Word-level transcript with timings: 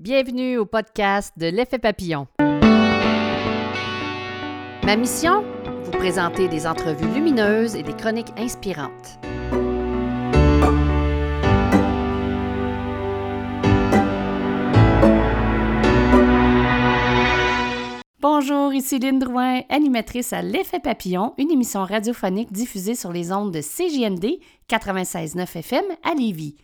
Bienvenue 0.00 0.58
au 0.58 0.64
podcast 0.64 1.34
de 1.36 1.46
l'effet 1.46 1.80
papillon. 1.80 2.28
Ma 4.84 4.94
mission? 4.94 5.42
Vous 5.82 5.90
présenter 5.90 6.46
des 6.46 6.68
entrevues 6.68 7.12
lumineuses 7.12 7.74
et 7.74 7.82
des 7.82 7.94
chroniques 7.94 8.30
inspirantes. 8.36 9.18
Bonjour, 18.20 18.72
ici 18.72 19.00
Lynne 19.00 19.18
Drouin, 19.18 19.62
animatrice 19.68 20.32
à 20.32 20.42
L'Effet 20.42 20.78
Papillon, 20.78 21.34
une 21.38 21.50
émission 21.50 21.82
radiophonique 21.82 22.52
diffusée 22.52 22.94
sur 22.94 23.12
les 23.12 23.32
ondes 23.32 23.50
de 23.50 23.60
CJMD 23.60 24.38
96.9 24.70 25.58
FM 25.58 25.84
à 26.04 26.14
Lévis. 26.14 26.54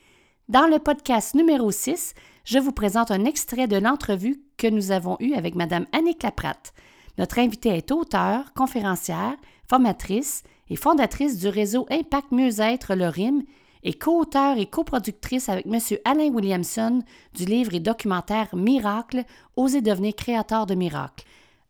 Dans 0.48 0.68
le 0.68 0.78
podcast 0.78 1.34
numéro 1.34 1.72
6, 1.72 2.14
je 2.44 2.58
vous 2.58 2.72
présente 2.72 3.10
un 3.10 3.24
extrait 3.24 3.66
de 3.66 3.76
l'entrevue 3.76 4.42
que 4.56 4.66
nous 4.66 4.90
avons 4.90 5.16
eue 5.20 5.34
avec 5.34 5.54
Mme 5.54 5.86
Annick 5.92 6.22
Lapratte. 6.22 6.74
Notre 7.18 7.38
invitée 7.38 7.70
est 7.70 7.90
auteure, 7.90 8.52
conférencière, 8.54 9.34
formatrice 9.68 10.42
et 10.68 10.76
fondatrice 10.76 11.38
du 11.38 11.48
réseau 11.48 11.86
Impact 11.90 12.32
Mieux-être 12.32 12.94
Le 12.94 13.08
RIM 13.08 13.42
et 13.82 13.94
co-auteure 13.94 14.58
et 14.58 14.66
coproductrice 14.66 15.48
avec 15.48 15.66
M. 15.66 15.78
Alain 16.04 16.30
Williamson 16.30 17.02
du 17.34 17.44
livre 17.44 17.74
et 17.74 17.80
documentaire 17.80 18.54
Miracle, 18.54 19.24
Oser 19.56 19.82
devenir 19.82 20.14
créateur 20.14 20.66
de 20.66 20.74
miracles. 20.74 21.24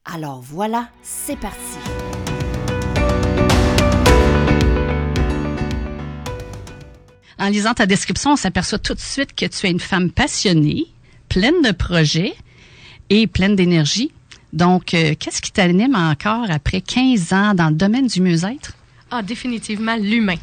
Alors 0.05 0.41
voilà, 0.41 0.89
c'est 1.03 1.39
parti. 1.39 1.79
En 7.39 7.49
lisant 7.49 7.75
ta 7.75 7.87
description, 7.87 8.33
on 8.33 8.37
s'aperçoit 8.37 8.79
tout 8.79 8.95
de 8.95 9.01
suite 9.01 9.35
que 9.35 9.47
tu 9.47 9.67
es 9.67 9.71
une 9.71 9.81
femme 9.81 10.11
passionnée, 10.11 10.87
pleine 11.29 11.63
de 11.63 11.73
projets 11.73 12.35
et 13.11 13.27
pleine 13.27 13.57
d'énergie. 13.57 14.13
Donc, 14.53 14.95
euh, 14.95 15.15
qu'est-ce 15.19 15.43
qui 15.43 15.51
t'anime 15.51 15.97
encore 15.97 16.51
après 16.51 16.81
15 16.81 17.33
ans 17.33 17.55
dans 17.55 17.71
le 17.71 17.75
domaine 17.75 18.07
du 18.07 18.21
mieux-être? 18.21 18.75
Ah, 19.11 19.23
définitivement 19.23 19.97
l'humain. 19.97 20.37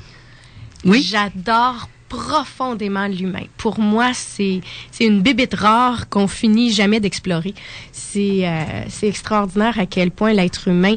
Oui. 0.83 1.01
J'adore 1.01 1.89
profondément 2.11 3.07
l'humain. 3.07 3.45
Pour 3.55 3.79
moi, 3.79 4.11
c'est 4.13 4.59
une 4.99 5.21
bébête 5.21 5.53
rare 5.53 6.09
qu'on 6.09 6.27
finit 6.27 6.69
jamais 6.73 6.99
d'explorer. 6.99 7.53
C'est 7.93 8.45
euh, 8.45 8.83
extraordinaire 9.01 9.79
à 9.79 9.85
quel 9.85 10.11
point 10.11 10.33
l'être 10.33 10.67
humain 10.67 10.95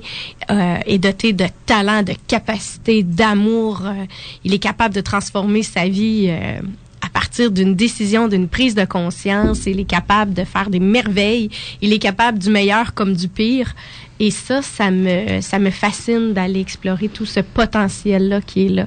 euh, 0.51 0.77
est 0.85 0.98
doté 0.98 1.33
de 1.33 1.47
talent, 1.67 2.03
de 2.03 2.15
capacité, 2.27 3.05
d'amour. 3.05 3.83
Euh, 3.85 4.07
il 4.42 4.53
est 4.55 4.59
capable 4.59 4.92
de 4.92 5.01
transformer 5.01 5.62
sa 5.62 5.87
vie 5.87 6.27
euh, 6.29 6.61
à 7.01 7.09
partir 7.11 7.53
d'une 7.53 7.77
décision, 7.77 8.27
d'une 8.27 8.48
prise 8.48 8.75
de 8.75 8.85
conscience. 8.85 9.67
Il 9.67 9.79
est 9.79 9.85
capable 9.85 10.35
de 10.35 10.42
faire 10.42 10.69
des 10.69 10.81
merveilles. 10.81 11.48
Il 11.81 11.92
est 11.92 12.01
capable 12.01 12.41
du 12.41 12.51
meilleur 12.51 12.92
comme 12.92 13.15
du 13.15 13.29
pire. 13.29 13.73
Et 14.19 14.33
ça, 14.33 14.62
ça 14.62 14.91
me, 14.91 15.41
ça 15.41 15.61
me 15.61 15.70
fascine 15.70 16.33
d'aller 16.33 16.59
explorer 16.59 17.09
tout 17.09 17.27
ce 17.27 17.39
potentiel-là 17.39 18.41
qui 18.41 18.67
est 18.67 18.70
là. 18.70 18.87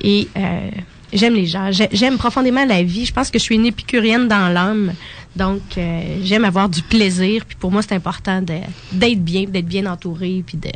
Et 0.00 0.26
euh, 0.36 0.70
j'aime 1.12 1.34
les 1.34 1.46
gens. 1.46 1.70
J'ai- 1.72 1.88
J'aime 1.92 2.18
profondément 2.18 2.64
la 2.64 2.82
vie. 2.82 3.04
Je 3.06 3.12
pense 3.12 3.30
que 3.30 3.38
je 3.38 3.44
suis 3.44 3.54
une 3.56 3.66
épicurienne 3.66 4.28
dans 4.28 4.48
l'âme. 4.48 4.92
Donc, 5.36 5.62
euh, 5.78 6.18
j'aime 6.24 6.44
avoir 6.44 6.68
du 6.68 6.82
plaisir. 6.82 7.44
Puis 7.46 7.56
pour 7.56 7.70
moi, 7.70 7.82
c'est 7.82 7.94
important 7.94 8.42
d'être 8.42 9.20
bien, 9.24 9.44
d'être 9.44 9.66
bien 9.66 9.86
entouré, 9.86 10.42
puis 10.46 10.58
de, 10.58 10.70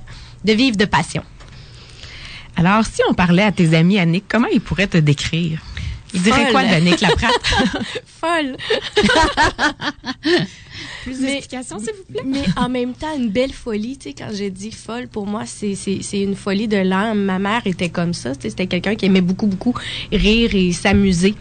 de 0.44 0.52
vivre 0.52 0.76
de 0.76 0.84
passion. 0.84 1.22
Alors, 2.56 2.84
si 2.84 3.00
on 3.08 3.14
parlait 3.14 3.42
à 3.42 3.50
tes 3.52 3.74
amis, 3.76 3.98
Annick, 3.98 4.24
comment 4.28 4.46
ils 4.52 4.60
pourraient 4.60 4.86
te 4.86 4.98
décrire? 4.98 5.58
Ils 6.12 6.22
diraient 6.22 6.44
Folle. 6.44 6.52
quoi 6.52 6.62
d'Annick 6.64 7.00
Laprate? 7.00 7.32
Folle! 8.20 8.56
Plus 11.04 11.20
Mais- 11.20 11.34
d'explications, 11.34 11.78
s'il 11.78 11.92
vous 11.92 12.12
plaît? 12.12 12.22
Mais 12.24 12.44
en 12.56 12.68
même 12.68 12.94
temps, 12.94 13.14
une 13.16 13.28
belle 13.30 13.52
folie, 13.52 13.96
tu 13.96 14.08
sais, 14.08 14.14
quand 14.16 14.30
j'ai 14.32 14.50
dit 14.50 14.70
folle, 14.72 15.08
pour 15.08 15.26
moi, 15.26 15.42
c'est, 15.46 15.74
une 16.12 16.36
folie 16.36 16.68
de 16.68 16.76
l'âme. 16.78 17.24
Ma 17.24 17.38
mère 17.38 17.62
était 17.66 17.88
comme 17.88 18.14
ça, 18.14 18.34
tu 18.34 18.42
sais, 18.42 18.50
c'était 18.50 18.66
quelqu'un 18.66 18.94
qui 18.94 19.06
aimait 19.06 19.20
beaucoup, 19.20 19.46
beaucoup 19.46 19.74
rire 20.12 20.54
et 20.54 20.72
s'amuser. 20.72 21.34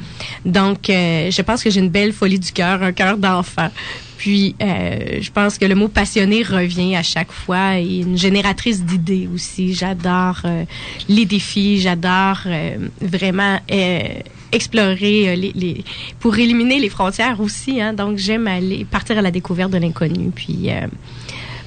Donc, 0.46 0.90
euh, 0.90 1.31
je 1.31 1.41
pense 1.41 1.63
que 1.63 1.69
j'ai 1.69 1.80
une 1.80 1.90
belle 1.90 2.13
folie 2.13 2.40
du 2.40 2.52
cœur, 2.52 2.84
un 2.84 2.91
cœur 2.91 3.18
d'enfant. 3.18 3.69
Puis, 4.18 4.56
euh, 4.62 5.19
je 5.19 5.31
pense 5.31 5.58
que 5.58 5.66
le 5.66 5.75
mot 5.75 5.90
passionné 5.90 6.44
revient 6.44 6.96
à 6.96 7.03
chaque 7.03 7.31
fois 7.31 7.78
et 7.78 7.97
une 8.00 8.18
génératrice 8.18 8.81
d'idées 8.84 9.28
aussi. 9.34 9.74
J'adore 9.74 10.40
euh, 10.46 10.63
les 11.09 11.25
défis, 11.25 11.81
j'adore 11.81 12.40
euh, 12.46 12.78
vraiment 13.02 13.59
explorer 14.53 15.30
euh, 15.30 15.36
les, 15.36 15.84
pour 16.19 16.38
éliminer 16.38 16.80
les 16.80 16.90
frontières 16.90 17.40
aussi. 17.41 17.81
Hein, 17.81 17.94
donc, 17.94 18.18
j'aime 18.18 18.47
aller 18.47 18.86
partir 18.86 19.18
à 19.18 19.22
la 19.22 19.31
découverte 19.31 19.72
de 19.72 19.78
l'inconnu, 19.78 20.31
puis 20.34 20.69
euh, 20.69 20.88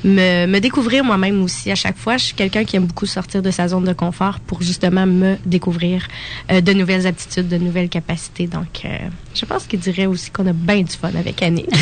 me, 0.04 0.58
découvrir 0.60 1.04
moi-même 1.04 1.42
aussi 1.42 1.70
à 1.70 1.74
chaque 1.74 1.98
fois. 1.98 2.16
Je 2.16 2.26
suis 2.26 2.34
quelqu'un 2.34 2.64
qui 2.64 2.76
aime 2.76 2.86
beaucoup 2.86 3.06
sortir 3.06 3.42
de 3.42 3.50
sa 3.50 3.68
zone 3.68 3.84
de 3.84 3.92
confort 3.92 4.40
pour 4.40 4.62
justement 4.62 5.06
me 5.06 5.36
découvrir 5.44 6.06
euh, 6.50 6.60
de 6.60 6.72
nouvelles 6.72 7.06
aptitudes, 7.06 7.48
de 7.48 7.58
nouvelles 7.58 7.88
capacités. 7.88 8.46
Donc, 8.46 8.86
je 9.34 9.44
pense 9.44 9.66
qu'il 9.66 9.80
dirait 9.80 10.06
aussi 10.06 10.30
qu'on 10.30 10.46
a 10.46 10.52
bien 10.52 10.82
du 10.82 10.92
fun 10.92 11.14
avec 11.14 11.42
Annie. 11.42 11.66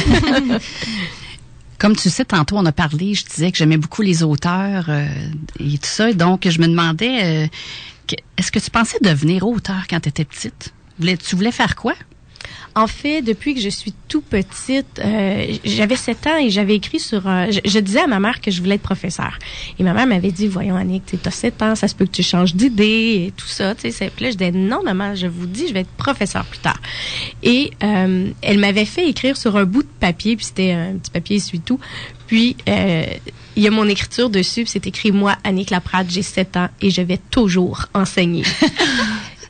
Comme 1.78 1.96
tu 1.96 2.08
sais, 2.08 2.24
tantôt, 2.24 2.56
on 2.56 2.64
a 2.64 2.72
parlé, 2.72 3.14
je 3.14 3.26
disais 3.26 3.50
que 3.52 3.58
j'aimais 3.58 3.76
beaucoup 3.76 4.00
les 4.00 4.22
auteurs 4.22 4.88
et 4.88 5.76
tout 5.76 5.80
ça. 5.82 6.12
Donc, 6.14 6.48
je 6.48 6.58
me 6.60 6.66
demandais, 6.66 7.50
est-ce 8.38 8.50
que 8.50 8.58
tu 8.58 8.70
pensais 8.70 8.98
devenir 9.02 9.46
auteur 9.46 9.82
quand 9.90 10.00
tu 10.00 10.08
étais 10.08 10.24
petite? 10.24 10.72
Voulais- 10.98 11.16
tu 11.16 11.36
voulais 11.36 11.52
faire 11.52 11.76
quoi? 11.76 11.94
En 12.76 12.88
fait, 12.88 13.22
depuis 13.22 13.54
que 13.54 13.60
je 13.60 13.68
suis 13.68 13.94
tout 14.08 14.20
petite, 14.20 14.98
euh, 14.98 15.46
j'avais 15.64 15.94
7 15.94 16.26
ans 16.26 16.36
et 16.38 16.50
j'avais 16.50 16.74
écrit 16.74 16.98
sur... 16.98 17.28
un- 17.28 17.48
je, 17.52 17.60
je 17.64 17.78
disais 17.78 18.00
à 18.00 18.08
ma 18.08 18.18
mère 18.18 18.40
que 18.40 18.50
je 18.50 18.60
voulais 18.60 18.74
être 18.74 18.82
professeur. 18.82 19.38
Et 19.78 19.84
ma 19.84 19.92
mère 19.94 20.08
m'avait 20.08 20.32
dit, 20.32 20.48
voyons 20.48 20.74
Annick, 20.74 21.04
tu 21.06 21.16
as 21.24 21.30
7 21.30 21.62
ans, 21.62 21.76
ça 21.76 21.86
se 21.86 21.94
peut 21.94 22.04
que 22.04 22.10
tu 22.10 22.24
changes 22.24 22.52
d'idée 22.56 23.26
et 23.28 23.32
tout 23.36 23.46
ça. 23.46 23.76
tu 23.76 23.82
sais. 23.82 23.90
C'est- 23.92 24.10
Puis 24.10 24.24
là, 24.24 24.30
je 24.32 24.36
disais, 24.36 24.50
non 24.50 24.82
maman, 24.82 25.14
je 25.14 25.28
vous 25.28 25.46
dis, 25.46 25.68
je 25.68 25.72
vais 25.72 25.80
être 25.80 25.90
professeur 25.96 26.44
plus 26.46 26.58
tard. 26.58 26.80
Et 27.44 27.70
euh, 27.84 28.30
elle 28.42 28.58
m'avait 28.58 28.84
fait 28.86 29.08
écrire 29.08 29.36
sur 29.36 29.56
un 29.56 29.64
bout 29.64 29.84
de 29.84 29.88
papier, 30.00 30.34
puis 30.36 30.46
c'était 30.46 30.72
un 30.72 30.94
petit 30.94 31.12
papier 31.12 31.36
essuie-tout. 31.36 31.78
Puis, 32.26 32.56
euh, 32.68 33.04
il 33.54 33.62
y 33.62 33.68
a 33.68 33.70
mon 33.70 33.86
écriture 33.86 34.30
dessus, 34.30 34.62
puis 34.64 34.70
c'est 34.72 34.86
écrit, 34.88 35.12
moi, 35.12 35.36
Annick 35.44 35.70
Laprade, 35.70 36.10
j'ai 36.10 36.22
7 36.22 36.56
ans 36.56 36.68
et 36.82 36.90
je 36.90 37.02
vais 37.02 37.20
toujours 37.30 37.86
enseigner. 37.94 38.42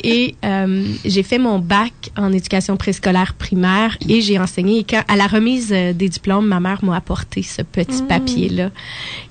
Et 0.04 0.34
euh, 0.44 0.84
j'ai 1.06 1.22
fait 1.22 1.38
mon 1.38 1.58
bac 1.58 1.92
en 2.14 2.30
éducation 2.30 2.76
préscolaire 2.76 3.32
primaire 3.32 3.96
et 4.06 4.20
j'ai 4.20 4.38
enseigné. 4.38 4.80
Et 4.80 4.84
quand, 4.84 5.02
à 5.08 5.16
la 5.16 5.26
remise 5.26 5.72
euh, 5.72 5.94
des 5.94 6.10
diplômes, 6.10 6.46
ma 6.46 6.60
mère 6.60 6.84
m'a 6.84 6.96
apporté 6.96 7.42
ce 7.42 7.62
petit 7.62 8.02
papier-là. 8.02 8.70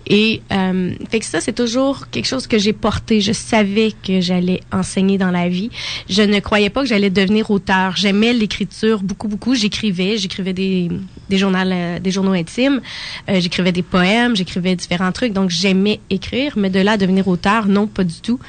Et 0.08 0.42
euh, 0.52 0.94
fait 1.10 1.20
que 1.20 1.26
ça, 1.26 1.40
c'est 1.40 1.54
toujours 1.54 2.10
quelque 2.10 2.26
chose 2.26 2.48
que 2.48 2.58
j'ai 2.58 2.74
porté. 2.74 3.22
Je 3.22 3.32
savais 3.32 3.94
que 4.06 4.20
j'allais 4.22 4.62
enseigner 4.72 5.18
dans 5.18 5.32
la 5.32 5.48
vie. 5.48 5.70
Je 6.10 6.22
ne 6.22 6.40
croyais 6.40 6.70
pas 6.70 6.82
que 6.82 6.88
j'allais 6.88 7.10
devenir 7.10 7.50
auteur. 7.52 7.96
J'aimais 7.96 8.34
l'écriture 8.34 9.02
beaucoup, 9.02 9.28
beaucoup. 9.28 9.56
J'écrivais, 9.56 10.18
j'écrivais 10.18 10.54
des, 10.54 10.90
des 11.30 11.38
journaux, 11.38 11.58
euh, 11.58 12.00
des 12.00 12.12
journaux 12.12 12.34
intimes. 12.34 12.82
Euh, 13.30 13.40
j'écrivais 13.40 13.72
des 13.72 13.84
poèmes, 13.84 14.36
j'écrivais 14.36 14.76
différents 14.76 15.12
trucs. 15.12 15.34
Donc 15.34 15.50
j'aimais 15.50 16.00
écrire, 16.10 16.54
mais 16.58 16.70
de 16.70 16.80
là 16.80 16.94
à 16.94 16.98
devenir 16.98 17.28
auteur, 17.28 17.68
non, 17.68 17.88
pas 17.88 18.04
du 18.04 18.20
tout. 18.22 18.40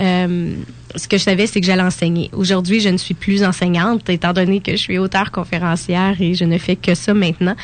Euh, 0.00 0.54
ce 0.94 1.08
que 1.08 1.18
je 1.18 1.22
savais, 1.22 1.46
c'est 1.46 1.60
que 1.60 1.66
j'allais 1.66 1.82
enseigner. 1.82 2.30
Aujourd'hui, 2.32 2.80
je 2.80 2.88
ne 2.88 2.96
suis 2.96 3.14
plus 3.14 3.44
enseignante, 3.44 4.08
étant 4.08 4.32
donné 4.32 4.60
que 4.60 4.72
je 4.72 4.76
suis 4.76 4.98
auteur 4.98 5.30
conférencière 5.30 6.20
et 6.20 6.34
je 6.34 6.44
ne 6.44 6.58
fais 6.58 6.76
que 6.76 6.94
ça 6.94 7.14
maintenant. 7.14 7.56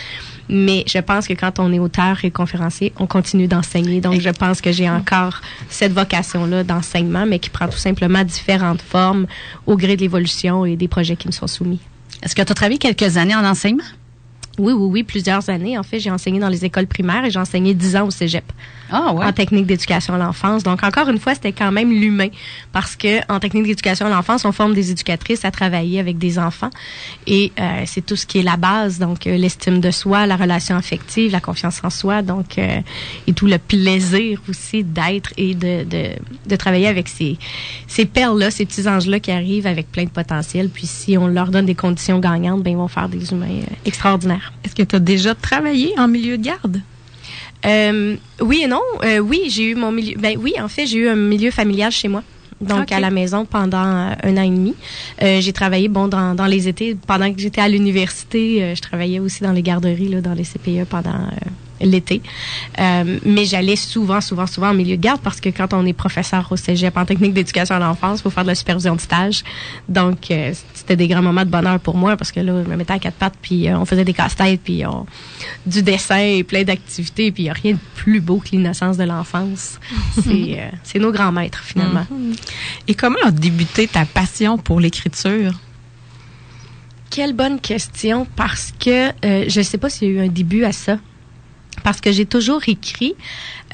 Mais 0.49 0.85
je 0.87 0.99
pense 0.99 1.27
que 1.27 1.35
quand 1.35 1.59
on 1.59 1.73
est 1.73 1.79
auteur 1.79 2.25
et 2.25 2.31
conférencier, 2.31 2.93
on 2.99 3.07
continue 3.07 3.47
d'enseigner. 3.47 4.01
Donc, 4.01 4.21
je 4.21 4.31
pense 4.31 4.61
que 4.61 4.73
j'ai 4.73 4.89
encore 4.89 5.41
cette 5.69 5.93
vocation-là 5.93 6.65
d'enseignement, 6.65 7.27
mais 7.27 7.39
qui 7.39 7.51
prend 7.51 7.69
tout 7.69 7.79
simplement 7.79 8.25
différentes 8.25 8.83
formes 8.83 9.27
au 9.67 9.77
gré 9.77 9.97
de 9.97 10.03
l'évolution 10.03 10.65
et 10.65 10.77
des 10.77 10.89
projets 10.89 11.17
qui 11.17 11.29
me 11.29 11.33
sont 11.33 11.47
soumis. 11.47 11.81
Est-ce 12.23 12.35
que 12.35 12.43
tu 12.43 12.53
as 12.53 12.55
travaillé 12.55 12.79
quelques 12.79 13.17
années 13.17 13.35
en 13.35 13.45
enseignement? 13.45 13.85
Oui, 14.59 14.73
oui, 14.73 14.89
oui, 14.91 15.03
plusieurs 15.03 15.49
années. 15.49 15.79
En 15.79 15.83
fait, 15.83 15.99
j'ai 15.99 16.11
enseigné 16.11 16.39
dans 16.39 16.49
les 16.51 16.65
écoles 16.65 16.87
primaires 16.87 17.25
et 17.25 17.31
j'ai 17.31 17.39
enseigné 17.39 17.73
dix 17.75 17.97
ans 17.97 18.07
au 18.07 18.11
cégep 18.11 18.45
Ah 18.91 19.13
ouais. 19.15 19.25
en 19.25 19.33
technique 19.33 19.67
d'éducation 19.67 20.15
à 20.15 20.19
l'enfance. 20.19 20.63
Donc 20.63 20.83
encore 20.83 21.09
une 21.09 21.19
fois, 21.19 21.35
c'était 21.35 21.53
quand 21.53 21.73
même 21.73 21.91
l'humain 21.91 22.29
parce 22.73 22.95
que 22.95 23.21
en 23.33 23.41
technique 23.41 23.65
d'éducation 23.65 24.07
à 24.07 24.11
l'enfance, 24.11 24.45
on 24.45 24.53
forme 24.53 24.75
des 24.75 24.91
éducatrices 24.91 25.45
à 25.47 25.51
travailler 25.51 26.01
avec 26.01 26.19
des 26.19 26.39
enfants 26.39 26.69
et 27.27 27.51
euh, 27.59 27.83
c'est 27.87 28.05
tout 28.05 28.17
ce 28.17 28.27
qui 28.27 28.41
est 28.41 28.43
la 28.43 28.59
base. 28.59 28.99
Donc 28.99 29.27
euh, 29.27 29.37
l'estime 29.39 29.81
de 29.81 29.91
soi, 29.91 30.27
la 30.27 30.37
relation 30.37 30.77
affective, 30.77 31.33
la 31.33 31.41
confiance 31.41 31.81
en 31.83 31.91
soi, 31.91 32.21
donc 32.21 32.59
euh, 32.59 32.81
et 33.27 33.33
tout 33.33 33.47
le 33.47 33.57
plaisir 33.59 34.43
aussi 34.51 34.85
d'être 34.85 35.33
et 35.39 35.55
de, 35.55 35.85
de, 35.85 36.11
de 36.47 36.57
travailler 36.57 36.89
avec 36.89 37.09
ces 37.09 37.39
ces 37.87 38.05
perles 38.05 38.39
là, 38.39 38.51
ces 38.51 38.67
petits 38.67 38.87
anges 38.87 39.07
là 39.07 39.19
qui 39.19 39.31
arrivent 39.31 39.67
avec 39.67 39.91
plein 39.91 40.05
de 40.05 40.11
potentiel. 40.11 40.69
Puis 40.69 40.87
si 40.87 41.17
on 41.17 41.27
leur 41.27 41.49
donne 41.51 41.65
des 41.67 41.75
conditions 41.75 42.19
gagnantes, 42.19 42.63
ben 42.63 42.71
ils 42.73 42.77
vont 42.77 42.89
faire 42.89 43.09
des 43.09 43.33
humains 43.33 43.47
euh, 43.63 43.75
Est-ce 44.65 44.75
que 44.75 44.83
tu 44.83 44.97
as 44.97 45.01
déjà 45.01 45.35
travaillé 45.35 45.95
en 45.99 46.09
milieu 46.09 46.39
de 46.39 46.45
garde? 46.45 46.81
Euh, 47.65 48.17
oui 48.41 48.63
et 48.65 48.67
non. 48.67 48.81
Euh, 49.05 49.19
oui, 49.19 49.45
j'ai 49.49 49.71
eu 49.71 49.75
mon 49.75 49.93
milieu. 49.93 50.17
Ben 50.19 50.37
oui, 50.39 50.55
en 50.61 50.69
fait, 50.69 50.87
j'ai 50.87 50.99
eu 50.99 51.09
un 51.09 51.17
milieu 51.17 51.51
familial 51.51 51.93
chez 51.93 52.09
moi. 52.09 52.23
donc 52.61 52.93
à 52.93 53.01
la 53.01 53.11
maison 53.11 53.45
pendant 53.45 53.85
euh, 53.85 54.15
un 54.23 54.37
an 54.37 54.43
et 54.43 54.51
demi. 54.51 54.75
Euh, 55.23 55.41
j'ai 55.41 55.53
travaillé 55.53 55.89
bon 55.89 56.09
dans, 56.09 56.35
dans 56.35 56.47
les 56.47 56.69
étés 56.69 56.97
pendant 57.07 57.33
que 57.33 57.41
j'étais 57.41 57.61
à 57.61 57.69
l'université. 57.69 58.75
je 58.75 58.81
travaillais 58.81 59.19
aussi 59.19 59.43
dans 59.43 59.53
les 59.53 59.63
garderies 59.63 60.09
là, 60.09 60.21
dans 60.21 60.35
les 60.35 60.45
CPE 60.45 60.85
pendant 60.89 61.29
l'été. 61.83 62.23
Euh, 62.79 63.19
mais 63.25 63.45
j'allais 63.45 63.77
souvent, 63.77 64.21
souvent, 64.21 64.47
souvent 64.47 64.71
en 64.71 64.75
milieu 64.75 64.97
de 64.97 65.03
garde 65.03 65.21
parce 65.21 65.41
que 65.41 65.49
quand 65.49 65.73
on 65.73 65.85
est 65.87 65.93
professeur 65.93 66.47
au 66.51 66.57
cégep 66.57 66.97
en 66.97 67.05
technique 67.05 67.35
d'éducation 67.35 67.75
à 67.75 67.79
l'enfance, 67.79 68.21
il 68.21 68.23
faut 68.23 68.31
faire 68.31 68.45
de 68.45 68.49
la 68.49 68.55
supervision 68.55 68.97
de 68.97 69.01
stage. 69.01 69.43
Donc, 69.89 70.31
euh, 70.31 70.53
c'était 70.75 70.97
des 70.97 71.09
grands 71.09 71.23
moments 71.23 71.45
de 71.45 71.51
bonheur 71.51 71.79
pour 71.81 71.97
moi 71.97 72.17
parce 72.17 72.33
que 72.33 72.41
là, 72.41 72.63
je 72.65 72.69
me 72.69 72.77
mettais 72.77 72.95
à 72.95 72.99
quatre 72.99 73.17
pattes, 73.17 73.37
puis 73.41 73.69
euh, 73.69 73.79
on 73.79 73.85
faisait 73.85 74.05
des 74.05 74.15
casse-têtes, 74.15 74.61
puis 74.63 74.85
on, 74.87 75.07
du 75.67 75.83
dessin 75.83 76.19
et 76.19 76.45
plein 76.45 76.65
d'activités, 76.65 77.31
puis 77.33 77.45
il 77.45 77.47
n'y 77.47 77.51
a 77.51 77.55
rien 77.55 77.73
de 77.73 77.79
plus 77.95 78.21
beau 78.21 78.39
que 78.39 78.51
l'innocence 78.53 78.97
de 78.97 79.05
l'enfance. 79.05 79.79
C'est 80.83 80.99
nos 80.99 81.13
grands 81.13 81.33
maîtres, 81.33 81.63
finalement. 81.63 82.07
Et 82.89 82.95
comment 82.95 83.19
a 83.25 83.31
débuté 83.31 83.87
ta 83.87 84.05
passion 84.05 84.59
pour 84.59 84.81
l'écriture? 84.81 85.53
Quelle 87.11 87.35
bonne 87.35 87.61
question 87.61 88.27
parce 88.37 88.73
que 88.79 89.09
euh, 89.25 89.45
je 89.47 89.59
ne 89.59 89.65
sais 89.65 89.77
pas 89.77 89.91
s'il 89.91 90.09
y 90.09 90.11
a 90.11 90.15
eu 90.15 90.27
un 90.27 90.31
début 90.31 90.65
à 90.65 90.73
ça. 90.73 90.99
Parce 91.83 92.01
que 92.01 92.13
j'ai 92.13 92.27
toujours 92.27 92.63
écrit. 92.69 93.15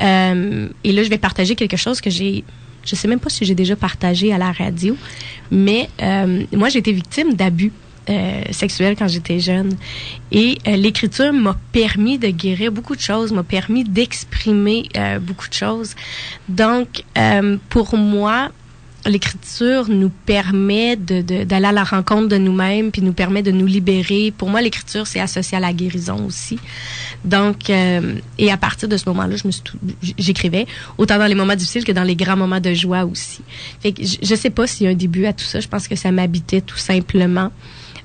euh, 0.00 0.68
et 0.84 0.92
là, 0.92 1.02
je 1.02 1.10
vais 1.10 1.18
partager 1.18 1.54
quelque 1.56 1.76
chose 1.76 2.00
que 2.00 2.10
j'ai. 2.10 2.44
Je 2.84 2.94
sais 2.94 3.08
même 3.08 3.20
pas 3.20 3.28
si 3.28 3.44
j'ai 3.44 3.54
déjà 3.54 3.76
partagé 3.76 4.32
à 4.32 4.38
la 4.38 4.50
radio, 4.52 4.96
mais 5.50 5.90
euh, 6.00 6.44
moi, 6.52 6.68
j'ai 6.70 6.78
été 6.78 6.92
victime 6.92 7.34
d'abus 7.34 7.72
euh, 8.08 8.42
sexuels 8.50 8.96
quand 8.96 9.08
j'étais 9.08 9.40
jeune. 9.40 9.76
Et 10.32 10.56
euh, 10.66 10.76
l'écriture 10.76 11.32
m'a 11.34 11.56
permis 11.72 12.18
de 12.18 12.28
guérir 12.28 12.72
beaucoup 12.72 12.96
de 12.96 13.00
choses, 13.00 13.32
m'a 13.32 13.42
permis 13.42 13.84
d'exprimer 13.84 14.88
euh, 14.96 15.18
beaucoup 15.18 15.48
de 15.48 15.54
choses. 15.54 15.94
Donc, 16.48 17.04
euh, 17.18 17.58
pour 17.68 17.94
moi, 17.96 18.50
l'écriture 19.06 19.88
nous 19.88 20.10
permet 20.10 20.96
d'aller 20.96 21.66
à 21.66 21.72
la 21.72 21.84
rencontre 21.84 22.28
de 22.28 22.36
nous-mêmes, 22.36 22.90
puis 22.90 23.02
nous 23.02 23.12
permet 23.12 23.42
de 23.42 23.50
nous 23.50 23.66
libérer. 23.66 24.32
Pour 24.36 24.48
moi, 24.48 24.60
l'écriture, 24.60 25.06
c'est 25.06 25.20
associé 25.20 25.56
à 25.56 25.60
la 25.60 25.72
guérison 25.72 26.26
aussi. 26.26 26.58
Donc, 27.24 27.70
euh, 27.70 28.14
et 28.38 28.50
à 28.50 28.56
partir 28.56 28.88
de 28.88 28.96
ce 28.96 29.08
moment-là, 29.08 29.36
je 29.36 29.46
me 29.46 29.52
j'écrivais, 30.18 30.66
autant 30.98 31.18
dans 31.18 31.26
les 31.26 31.34
moments 31.34 31.56
difficiles 31.56 31.84
que 31.84 31.92
dans 31.92 32.02
les 32.02 32.16
grands 32.16 32.36
moments 32.36 32.60
de 32.60 32.74
joie 32.74 33.04
aussi. 33.04 33.40
Fait 33.80 33.92
que 33.92 34.04
je, 34.04 34.16
je 34.22 34.34
sais 34.34 34.50
pas 34.50 34.66
s'il 34.66 34.84
y 34.84 34.88
a 34.88 34.92
un 34.92 34.96
début 34.96 35.26
à 35.26 35.32
tout 35.32 35.44
ça. 35.44 35.60
Je 35.60 35.68
pense 35.68 35.88
que 35.88 35.96
ça 35.96 36.12
m'habitait 36.12 36.60
tout 36.60 36.78
simplement. 36.78 37.50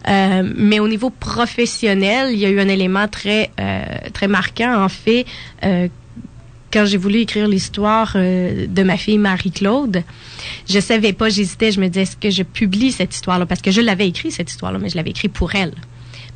Euh, 0.07 0.51
mais 0.55 0.79
au 0.79 0.87
niveau 0.87 1.09
professionnel, 1.09 2.33
il 2.33 2.39
y 2.39 2.45
a 2.45 2.49
eu 2.49 2.59
un 2.59 2.67
élément 2.67 3.07
très 3.07 3.51
euh, 3.59 3.83
très 4.11 4.27
marquant 4.27 4.83
en 4.83 4.89
fait 4.89 5.25
euh, 5.63 5.87
quand 6.73 6.85
j'ai 6.85 6.97
voulu 6.97 7.19
écrire 7.19 7.47
l'histoire 7.47 8.13
euh, 8.15 8.65
de 8.67 8.83
ma 8.83 8.97
fille 8.97 9.19
Marie-Claude, 9.19 10.03
je 10.67 10.79
savais 10.79 11.13
pas, 11.13 11.29
j'hésitais, 11.29 11.71
je 11.71 11.79
me 11.79 11.87
disais 11.87 12.01
est-ce 12.01 12.17
que 12.17 12.31
je 12.31 12.41
publie 12.41 12.91
cette 12.91 13.13
histoire-là? 13.13 13.45
Parce 13.45 13.61
que 13.61 13.69
je 13.69 13.79
l'avais 13.79 14.07
écrit 14.07 14.31
cette 14.31 14.49
histoire-là, 14.49 14.79
mais 14.79 14.89
je 14.89 14.95
l'avais 14.95 15.11
écrit 15.11 15.29
pour 15.29 15.53
elle. 15.53 15.73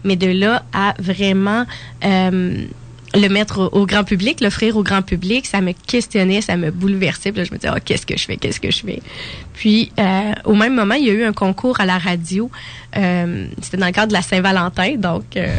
Mais 0.04 0.16
de 0.16 0.28
là 0.28 0.64
à 0.74 0.94
vraiment 1.00 1.66
euh, 2.06 2.66
le 3.16 3.28
mettre 3.30 3.70
au, 3.72 3.86
grand 3.86 4.04
public, 4.04 4.42
l'offrir 4.42 4.78
au 4.78 4.84
grand 4.84 5.02
public, 5.02 5.46
ça 5.46 5.62
me 5.62 5.72
questionnait, 5.72 6.42
ça 6.42 6.58
me 6.58 6.72
bouleversait. 6.72 7.32
Puis 7.32 7.40
là, 7.40 7.46
je 7.46 7.54
me 7.54 7.58
disais, 7.58 7.72
oh, 7.76 7.80
qu'est-ce 7.84 8.06
que 8.06 8.18
je 8.18 8.26
fais, 8.26 8.38
qu'est-ce 8.38 8.60
que 8.60 8.72
je 8.72 8.80
fais? 8.80 9.02
Puis, 9.54 9.92
euh, 10.00 10.34
au 10.46 10.54
même 10.54 10.76
moment, 10.76 10.96
il 10.96 11.06
y 11.06 11.10
a 11.10 11.14
eu 11.14 11.24
un 11.24 11.34
concours 11.34 11.80
à 11.80 11.86
la 11.86 11.98
radio. 11.98 12.52
Euh, 12.96 13.48
C'était 13.62 13.78
dans 13.78 13.86
le 13.86 13.92
cadre 13.92 14.10
de 14.10 14.14
la 14.14 14.22
Saint-Valentin, 14.22 14.96
donc 14.98 15.36
euh, 15.36 15.56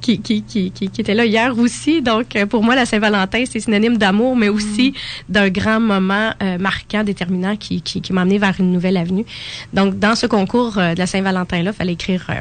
qui, 0.00 0.20
qui, 0.20 0.42
qui, 0.42 0.70
qui, 0.70 0.88
qui 0.88 1.00
était 1.00 1.14
là 1.14 1.24
hier 1.24 1.58
aussi. 1.58 2.02
Donc, 2.02 2.36
euh, 2.36 2.46
pour 2.46 2.62
moi, 2.62 2.74
la 2.74 2.86
Saint-Valentin, 2.86 3.44
c'est 3.50 3.60
synonyme 3.60 3.96
d'amour, 3.98 4.36
mais 4.36 4.48
aussi 4.48 4.94
d'un 5.28 5.48
grand 5.48 5.80
moment 5.80 6.32
euh, 6.42 6.58
marquant, 6.58 7.04
déterminant, 7.04 7.56
qui, 7.56 7.82
qui, 7.82 8.00
qui 8.00 8.12
m'a 8.12 8.22
amené 8.22 8.38
vers 8.38 8.54
une 8.58 8.72
nouvelle 8.72 8.96
avenue. 8.96 9.24
Donc, 9.72 9.98
dans 9.98 10.14
ce 10.14 10.26
concours 10.26 10.78
euh, 10.78 10.94
de 10.94 10.98
la 10.98 11.06
Saint-Valentin-là, 11.06 11.70
il 11.72 11.76
fallait 11.76 11.92
écrire 11.94 12.24
euh, 12.30 12.40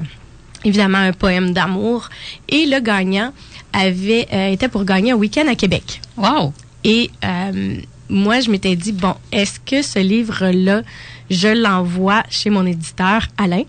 évidemment 0.64 1.00
un 1.00 1.14
poème 1.14 1.54
d'amour. 1.54 2.10
Et 2.48 2.66
le 2.66 2.80
gagnant 2.80 3.34
avait 3.74 4.28
euh, 4.34 4.52
était 4.52 4.68
pour 4.68 4.86
gagner 4.86 5.12
un 5.12 5.16
week-end 5.16 5.48
à 5.48 5.56
Québec. 5.56 6.02
Wow! 6.18 6.54
Et 6.84 7.12
euh, 7.26 7.76
moi, 8.10 8.40
je 8.40 8.50
m'étais 8.50 8.76
dit, 8.76 8.92
bon, 8.92 9.16
est-ce 9.32 9.60
que 9.60 9.82
ce 9.82 10.00
livre-là, 10.00 10.82
je 11.30 11.48
l'envoie 11.48 12.24
chez 12.30 12.50
mon 12.50 12.66
éditeur, 12.66 13.28
Alain 13.38 13.64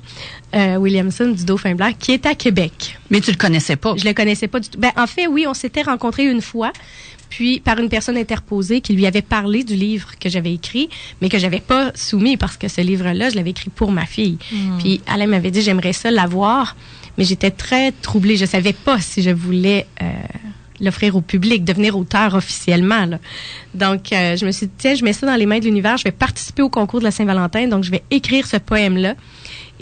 euh, 0.54 0.76
Williamson 0.76 1.28
du 1.28 1.44
Dauphin 1.44 1.74
Blanc, 1.74 1.92
qui 1.98 2.12
est 2.12 2.26
à 2.26 2.34
Québec. 2.34 2.98
Mais 3.10 3.20
tu 3.20 3.30
le 3.30 3.36
connaissais 3.36 3.76
pas? 3.76 3.94
Je 3.96 4.04
le 4.04 4.14
connaissais 4.14 4.48
pas 4.48 4.60
du 4.60 4.68
tout. 4.68 4.78
Ben, 4.78 4.90
en 4.96 5.06
fait, 5.06 5.26
oui, 5.26 5.46
on 5.46 5.54
s'était 5.54 5.82
rencontrés 5.82 6.24
une 6.24 6.40
fois, 6.40 6.72
puis 7.28 7.60
par 7.60 7.78
une 7.78 7.88
personne 7.88 8.16
interposée 8.16 8.80
qui 8.80 8.92
lui 8.92 9.06
avait 9.06 9.22
parlé 9.22 9.62
du 9.62 9.74
livre 9.74 10.18
que 10.18 10.28
j'avais 10.28 10.52
écrit, 10.52 10.88
mais 11.20 11.28
que 11.28 11.38
j'avais 11.38 11.60
pas 11.60 11.92
soumis 11.94 12.36
parce 12.36 12.56
que 12.56 12.68
ce 12.68 12.80
livre-là, 12.80 13.30
je 13.30 13.36
l'avais 13.36 13.50
écrit 13.50 13.70
pour 13.70 13.92
ma 13.92 14.06
fille. 14.06 14.38
Puis 14.78 15.00
Alain 15.06 15.26
m'avait 15.26 15.52
dit, 15.52 15.62
j'aimerais 15.62 15.92
ça 15.92 16.10
l'avoir, 16.10 16.76
mais 17.16 17.24
j'étais 17.24 17.52
très 17.52 17.92
troublée. 17.92 18.36
Je 18.36 18.46
savais 18.46 18.72
pas 18.72 19.00
si 19.00 19.22
je 19.22 19.30
voulais 19.30 19.86
euh, 20.02 20.06
l'offrir 20.80 21.16
au 21.16 21.20
public, 21.20 21.64
devenir 21.64 21.96
auteur 21.96 22.34
officiellement. 22.34 23.06
là. 23.06 23.18
Donc, 23.74 24.12
euh, 24.12 24.36
je 24.36 24.44
me 24.46 24.50
suis 24.50 24.66
dit, 24.66 24.72
tiens, 24.78 24.94
je 24.94 25.04
mets 25.04 25.12
ça 25.12 25.26
dans 25.26 25.36
les 25.36 25.46
mains 25.46 25.58
de 25.58 25.64
l'univers, 25.64 25.96
je 25.96 26.04
vais 26.04 26.12
participer 26.12 26.62
au 26.62 26.68
concours 26.68 27.00
de 27.00 27.04
la 27.04 27.10
Saint-Valentin, 27.10 27.68
donc 27.68 27.84
je 27.84 27.90
vais 27.90 28.02
écrire 28.10 28.46
ce 28.46 28.56
poème-là. 28.56 29.14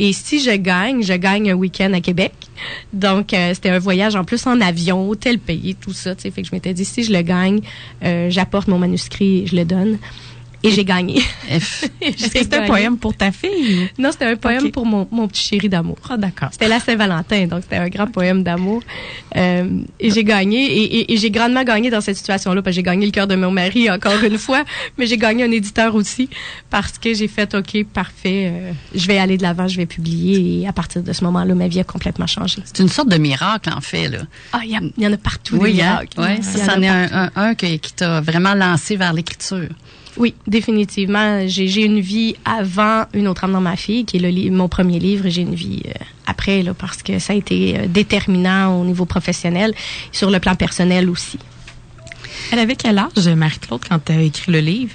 Et 0.00 0.12
si 0.12 0.41
je 0.41 0.53
gagne, 0.53 1.03
je 1.03 1.15
gagne 1.15 1.50
un 1.50 1.55
week-end 1.55 1.93
à 1.93 2.00
Québec. 2.00 2.33
Donc, 2.93 3.35
euh, 3.35 3.53
c'était 3.53 3.71
un 3.71 3.81
voyage 3.81 4.15
en 4.15 4.25
plus 4.25 4.47
en 4.47 4.61
avion, 4.61 5.09
hôtel 5.09 5.41
payé, 5.41 5.75
tout 5.75 5.93
ça. 5.93 6.15
Fait 6.15 6.31
que 6.31 6.45
je 6.45 6.53
m'étais 6.53 6.73
dit, 6.73 6.85
si 6.85 7.03
je 7.03 7.12
le 7.12 7.23
gagne, 7.23 7.61
euh, 8.05 8.31
j'apporte 8.31 8.69
mon 8.69 8.79
manuscrit 8.79 9.41
et 9.41 9.47
je 9.47 9.56
le 9.56 9.65
donne. 9.65 9.99
Et 10.65 10.71
j'ai 10.73 10.85
gagné. 10.85 11.23
Est-ce 11.51 11.87
que 12.07 12.39
c'était 12.41 12.57
un 12.57 12.67
poème 12.67 12.99
pour 12.99 13.15
ta 13.17 13.31
fille? 13.31 13.89
Non, 13.97 14.11
c'était 14.11 14.25
un 14.25 14.35
poème 14.37 14.71
pour 14.73 14.85
mon, 14.87 15.07
mon 15.11 15.29
petit 15.29 15.43
chéri 15.45 15.69
d'amour. 15.69 15.99
Ah, 16.11 16.17
d'accord. 16.17 16.49
C'était 16.51 16.67
la 16.69 16.81
Saint-Valentin, 16.81 17.47
donc 17.47 17.63
c'était 17.63 17.77
un 17.77 17.89
grand 17.89 18.09
poème 18.09 18.43
d'amour. 18.43 18.83
Euh, 19.37 19.69
et 20.01 20.11
j'ai 20.11 20.25
gagné, 20.25 20.59
et, 20.65 20.83
et- 20.99 21.13
et 21.13 21.17
j'ai 21.17 21.31
grandement 21.31 21.63
gagné 21.63 21.91
dans 21.91 22.01
cette 22.01 22.17
situation-là, 22.17 22.61
parce 22.63 22.75
que 22.75 22.77
j'ai 22.77 22.83
gagné 22.83 23.07
le 23.07 23.13
cœur 23.13 23.29
de 23.29 23.37
mon 23.37 23.51
mari 23.53 23.89
encore 23.89 24.21
une 24.25 24.37
fois, 24.39 24.65
mais 24.99 25.07
j'ai 25.07 25.17
gagné 25.17 25.45
un 25.45 25.51
éditeur 25.53 25.95
aussi, 25.95 26.29
parce 26.71 26.99
que 26.99 27.15
j'ai 27.15 27.29
fait, 27.29 27.55
OK, 27.55 27.85
parfait, 27.95 28.51
euh, 28.53 28.73
je 28.95 29.07
vais 29.07 29.19
aller 29.19 29.37
de 29.37 29.43
l'avant, 29.43 29.69
je 29.69 29.77
vais 29.77 29.87
publier, 29.87 30.63
et 30.63 30.69
à 30.69 30.73
partir 30.73 31.03
de 31.05 31.13
ce 31.13 31.23
moment-là, 31.25 31.55
ma 31.55 31.69
vie 31.69 31.79
a 31.81 31.85
complètement 31.85 32.27
changé. 32.27 32.61
C'est 32.65 32.81
une 32.83 32.89
sorte 32.89 33.09
de 33.09 33.17
miracle, 33.19 33.71
en 33.75 33.81
fait, 33.81 34.09
là. 34.09 34.19
Ah, 34.53 34.61
il 34.65 34.71
y, 34.99 35.07
en 35.07 35.13
a 35.13 35.17
partout 35.17 35.57
oui, 35.61 35.75
des 35.75 35.83
hein? 35.83 36.01
miracles. 36.17 36.41
Y 36.41 36.43
ça, 36.43 36.59
en 36.59 36.69
a 36.69 36.75
c'en 36.75 36.83
est 36.83 36.89
un, 36.89 37.31
un, 37.37 37.55
qui 37.55 37.93
t'a 37.95 38.21
vraiment 38.21 38.55
lancé 38.55 38.97
vers 38.97 39.13
l'écriture. 39.13 39.69
Oui, 40.19 40.35
définitivement. 40.47 41.47
J'ai 41.47 41.85
une 41.85 42.00
vie 42.00 42.35
avant 42.44 43.05
Une 43.15 43.29
autre 43.29 43.44
âme 43.44 43.53
dans 43.53 43.61
ma 43.61 43.76
fille, 43.76 44.05
qui 44.05 44.17
est 44.17 44.20
le 44.20 44.29
li- 44.29 44.50
mon 44.50 44.69
premier 44.69 44.99
livre, 44.99 45.29
j'ai 45.29 45.43
une 45.43 45.55
vie 45.55 45.82
euh, 45.87 45.93
après, 46.26 46.62
là, 46.62 46.75
parce 46.75 47.03
que 47.03 47.19
ça 47.20 47.32
a 47.32 47.37
été 47.37 47.79
euh, 47.79 47.87
déterminant 47.87 48.81
au 48.81 48.85
niveau 48.85 49.05
professionnel, 49.05 49.75
sur 50.12 50.31
le 50.31 50.41
plan 50.41 50.55
personnel 50.56 51.09
aussi. 51.09 51.38
Elle 52.50 52.59
avait 52.59 52.76
quel 52.76 52.99
âge, 52.99 53.28
Marie-Claude, 53.28 53.83
quand 53.88 54.04
tu 54.04 54.12
as 54.12 54.21
écrit 54.23 54.50
le 54.52 54.61
livre? 54.61 54.95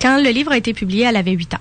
Quand 0.00 0.20
le 0.22 0.30
livre 0.30 0.52
a 0.52 0.56
été 0.58 0.74
publié, 0.74 1.04
elle 1.04 1.16
avait 1.16 1.32
8 1.32 1.54
ans. 1.54 1.58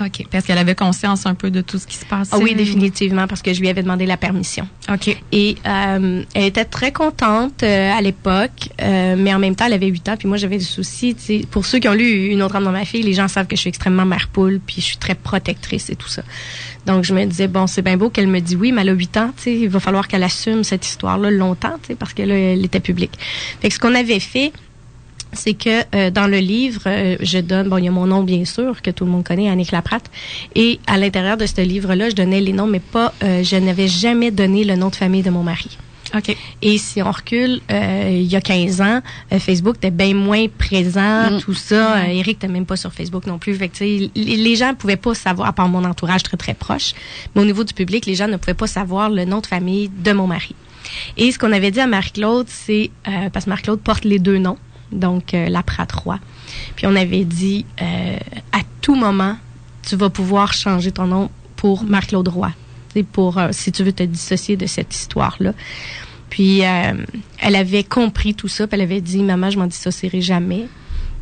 OK. 0.00 0.26
Parce 0.30 0.44
qu'elle 0.44 0.58
avait 0.58 0.74
conscience 0.74 1.26
un 1.26 1.34
peu 1.34 1.50
de 1.50 1.60
tout 1.60 1.78
ce 1.78 1.86
qui 1.86 1.96
se 1.96 2.06
passait. 2.06 2.30
Ah 2.34 2.38
oui, 2.38 2.54
définitivement, 2.54 3.26
parce 3.26 3.42
que 3.42 3.52
je 3.52 3.60
lui 3.60 3.68
avais 3.68 3.82
demandé 3.82 4.06
la 4.06 4.16
permission. 4.16 4.66
OK. 4.92 5.16
Et 5.32 5.56
euh, 5.66 6.22
elle 6.34 6.44
était 6.44 6.64
très 6.64 6.92
contente 6.92 7.62
euh, 7.62 7.92
à 7.92 8.00
l'époque, 8.00 8.70
euh, 8.80 9.16
mais 9.18 9.34
en 9.34 9.38
même 9.38 9.54
temps, 9.54 9.66
elle 9.66 9.74
avait 9.74 9.88
8 9.88 10.08
ans, 10.08 10.16
puis 10.16 10.28
moi, 10.28 10.36
j'avais 10.36 10.58
des 10.58 10.64
soucis. 10.64 11.16
Pour 11.50 11.66
ceux 11.66 11.78
qui 11.78 11.88
ont 11.88 11.94
lu 11.94 12.28
Une 12.28 12.42
autre 12.42 12.56
âme 12.56 12.64
dans 12.64 12.72
ma 12.72 12.84
fille, 12.84 13.02
les 13.02 13.12
gens 13.12 13.28
savent 13.28 13.46
que 13.46 13.56
je 13.56 13.60
suis 13.60 13.68
extrêmement 13.68 14.06
mère-poule, 14.06 14.60
puis 14.64 14.76
je 14.78 14.86
suis 14.86 14.96
très 14.96 15.14
protectrice 15.14 15.90
et 15.90 15.96
tout 15.96 16.08
ça. 16.08 16.22
Donc, 16.86 17.04
je 17.04 17.12
me 17.12 17.24
disais, 17.24 17.48
bon, 17.48 17.66
c'est 17.66 17.82
bien 17.82 17.96
beau 17.96 18.08
qu'elle 18.10 18.28
me 18.28 18.40
dise 18.40 18.56
oui, 18.56 18.72
mais 18.72 18.82
elle 18.82 18.90
a 18.90 18.92
8 18.92 19.16
ans, 19.18 19.30
tu 19.36 19.42
sais, 19.42 19.54
il 19.54 19.68
va 19.68 19.80
falloir 19.80 20.08
qu'elle 20.08 20.22
assume 20.22 20.64
cette 20.64 20.86
histoire-là 20.86 21.30
longtemps, 21.30 21.78
tu 21.82 21.88
sais, 21.88 21.94
parce 21.94 22.14
que 22.14 22.22
là, 22.22 22.34
elle 22.34 22.64
était 22.64 22.80
publique. 22.80 23.12
Fait 23.60 23.68
que 23.68 23.74
ce 23.74 23.78
qu'on 23.78 23.94
avait 23.94 24.20
fait, 24.20 24.52
c'est 25.32 25.54
que 25.54 25.84
euh, 25.94 26.10
dans 26.10 26.26
le 26.26 26.38
livre, 26.38 26.82
euh, 26.86 27.16
je 27.20 27.38
donne, 27.38 27.68
bon, 27.68 27.78
il 27.78 27.84
y 27.84 27.88
a 27.88 27.90
mon 27.90 28.06
nom 28.06 28.22
bien 28.22 28.44
sûr 28.44 28.82
que 28.82 28.90
tout 28.90 29.04
le 29.04 29.10
monde 29.10 29.24
connaît, 29.24 29.48
Annick 29.48 29.72
Laprate, 29.72 30.10
et 30.54 30.80
à 30.86 30.96
l'intérieur 30.98 31.36
de 31.36 31.46
ce 31.46 31.60
livre-là, 31.60 32.10
je 32.10 32.14
donnais 32.14 32.40
les 32.40 32.52
noms, 32.52 32.66
mais 32.66 32.80
pas, 32.80 33.12
euh, 33.22 33.42
je 33.42 33.56
n'avais 33.56 33.88
jamais 33.88 34.30
donné 34.30 34.64
le 34.64 34.76
nom 34.76 34.88
de 34.88 34.96
famille 34.96 35.22
de 35.22 35.30
mon 35.30 35.42
mari. 35.42 35.78
OK. 36.16 36.36
Et 36.62 36.78
si 36.78 37.02
on 37.02 37.10
recule, 37.10 37.60
euh, 37.70 38.08
il 38.10 38.26
y 38.26 38.36
a 38.36 38.40
15 38.40 38.80
ans, 38.80 39.00
euh, 39.32 39.38
Facebook 39.38 39.76
était 39.76 39.90
bien 39.90 40.14
moins 40.14 40.46
présent, 40.48 41.30
Mm. 41.30 41.40
tout 41.40 41.54
ça. 41.54 41.98
Euh, 41.98 42.06
Eric 42.06 42.42
n'était 42.42 42.52
même 42.52 42.66
pas 42.66 42.76
sur 42.76 42.92
Facebook 42.92 43.26
non 43.26 43.38
plus. 43.38 43.54
Fait 43.54 43.68
que, 43.68 43.84
les, 43.84 44.56
gens 44.56 44.74
pouvaient 44.74 44.96
pas 44.96 45.14
savoir, 45.14 45.48
à 45.48 45.52
part 45.52 45.68
mon 45.68 45.84
entourage 45.84 46.22
très 46.22 46.36
très 46.36 46.54
proche, 46.54 46.94
mais 47.34 47.42
au 47.42 47.44
niveau 47.44 47.64
du 47.64 47.74
public, 47.74 48.06
les 48.06 48.14
gens 48.14 48.28
ne 48.28 48.36
pouvaient 48.36 48.54
pas 48.54 48.66
savoir 48.66 49.10
le 49.10 49.24
nom 49.24 49.40
de 49.40 49.46
famille 49.46 49.88
de 49.88 50.12
mon 50.12 50.26
mari. 50.26 50.54
Et 51.16 51.30
ce 51.30 51.38
qu'on 51.38 51.52
avait 51.52 51.70
dit 51.70 51.80
à 51.80 51.86
Marie-Claude, 51.86 52.46
c'est, 52.48 52.90
euh, 53.06 53.30
parce 53.32 53.44
que 53.44 53.50
Marie-Claude 53.50 53.80
porte 53.80 54.04
les 54.04 54.18
deux 54.18 54.38
noms, 54.38 54.58
donc 54.92 55.34
euh, 55.34 55.48
la 55.48 55.62
Prat 55.62 55.86
Roy. 55.92 56.18
Puis 56.76 56.86
on 56.86 56.96
avait 56.96 57.24
dit, 57.24 57.66
euh, 57.80 58.16
à 58.52 58.60
tout 58.80 58.94
moment, 58.94 59.36
tu 59.86 59.96
vas 59.96 60.10
pouvoir 60.10 60.52
changer 60.52 60.92
ton 60.92 61.06
nom 61.06 61.30
pour 61.56 61.84
Marie-Claude 61.84 62.28
Roy. 62.28 62.52
Pour, 63.12 63.38
euh, 63.38 63.48
si 63.52 63.70
tu 63.70 63.84
veux 63.84 63.92
te 63.92 64.02
dissocier 64.02 64.56
de 64.56 64.66
cette 64.66 64.94
histoire-là. 64.94 65.52
Puis 66.28 66.64
euh, 66.64 66.92
elle 67.38 67.56
avait 67.56 67.84
compris 67.84 68.34
tout 68.34 68.48
ça, 68.48 68.66
puis 68.66 68.76
elle 68.76 68.84
avait 68.84 69.00
dit, 69.00 69.22
maman, 69.22 69.50
je 69.50 69.58
m'en 69.58 69.66
dissocierai 69.66 70.20
jamais. 70.20 70.66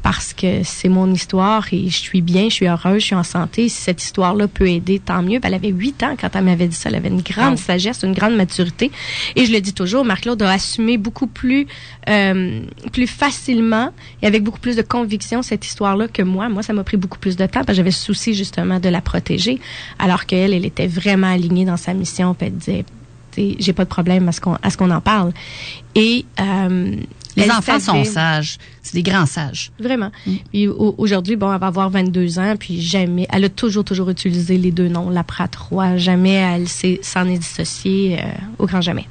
Parce 0.02 0.32
que 0.32 0.62
c'est 0.64 0.88
mon 0.88 1.12
histoire 1.12 1.66
et 1.72 1.88
je 1.88 1.96
suis 1.96 2.20
bien, 2.20 2.44
je 2.48 2.54
suis 2.54 2.66
heureuse, 2.66 3.00
je 3.00 3.06
suis 3.06 3.14
en 3.14 3.22
santé. 3.24 3.68
Si 3.68 3.82
cette 3.82 4.02
histoire-là 4.02 4.48
peut 4.48 4.68
aider, 4.68 4.98
tant 4.98 5.22
mieux. 5.22 5.38
Ben, 5.38 5.48
elle 5.48 5.54
avait 5.54 5.70
huit 5.70 6.02
ans 6.02 6.14
quand 6.18 6.30
elle 6.34 6.44
m'avait 6.44 6.68
dit 6.68 6.76
ça. 6.76 6.88
Elle 6.88 6.96
avait 6.96 7.08
une 7.08 7.22
grande 7.22 7.58
sagesse, 7.58 8.02
une 8.02 8.14
grande 8.14 8.36
maturité. 8.36 8.90
Et 9.36 9.46
je 9.46 9.52
le 9.52 9.60
dis 9.60 9.72
toujours, 9.72 10.04
Marc-Claude 10.04 10.42
a 10.42 10.50
assumé 10.50 10.98
beaucoup 10.98 11.26
plus, 11.26 11.66
euh, 12.08 12.60
plus 12.92 13.06
facilement 13.06 13.90
et 14.22 14.26
avec 14.26 14.42
beaucoup 14.42 14.60
plus 14.60 14.76
de 14.76 14.82
conviction 14.82 15.42
cette 15.42 15.66
histoire-là 15.66 16.08
que 16.08 16.22
moi. 16.22 16.48
Moi, 16.48 16.62
ça 16.62 16.72
m'a 16.72 16.84
pris 16.84 16.96
beaucoup 16.96 17.18
plus 17.18 17.36
de 17.36 17.46
temps 17.46 17.64
parce 17.64 17.66
que 17.66 17.74
j'avais 17.74 17.90
souci 17.90 18.34
justement 18.34 18.80
de 18.80 18.88
la 18.88 19.00
protéger, 19.00 19.60
alors 19.98 20.26
qu'elle, 20.26 20.54
elle 20.54 20.64
était 20.64 20.86
vraiment 20.86 21.32
alignée 21.32 21.64
dans 21.64 21.76
sa 21.76 21.94
mission. 21.94 22.34
Puis 22.34 22.46
elle 22.46 22.56
disait, 22.56 22.84
j'ai 23.58 23.72
pas 23.72 23.84
de 23.84 23.88
problème 23.88 24.28
à 24.28 24.32
ce 24.32 24.40
qu'on 24.40 24.56
à 24.62 24.70
ce 24.70 24.76
qu'on 24.76 24.90
en 24.90 25.00
parle. 25.00 25.32
Et 25.94 26.24
euh, 26.40 26.96
Les 27.38 27.44
elle 27.44 27.52
enfants 27.52 27.80
sont 27.80 28.04
sages. 28.04 28.58
C'est 28.82 28.94
des 28.94 29.02
grands 29.02 29.26
sages. 29.26 29.70
Vraiment. 29.80 30.10
Mm. 30.26 30.34
Puis 30.52 30.68
au- 30.68 30.94
aujourd'hui, 30.98 31.36
bon, 31.36 31.52
elle 31.52 31.60
va 31.60 31.66
avoir 31.68 31.90
22 31.90 32.38
ans, 32.38 32.54
puis 32.58 32.80
jamais, 32.80 33.26
elle 33.30 33.44
a 33.44 33.48
toujours, 33.48 33.84
toujours 33.84 34.10
utilisé 34.10 34.58
les 34.58 34.70
deux 34.70 34.88
noms, 34.88 35.10
la 35.10 35.24
Prat 35.24 35.50
Roy. 35.70 35.96
Jamais 35.96 36.32
elle 36.32 36.68
s'en 36.68 37.26
est 37.28 37.38
dissociée, 37.38 38.18
euh, 38.20 38.26
au 38.58 38.66
grand 38.66 38.80
jamais. 38.80 39.06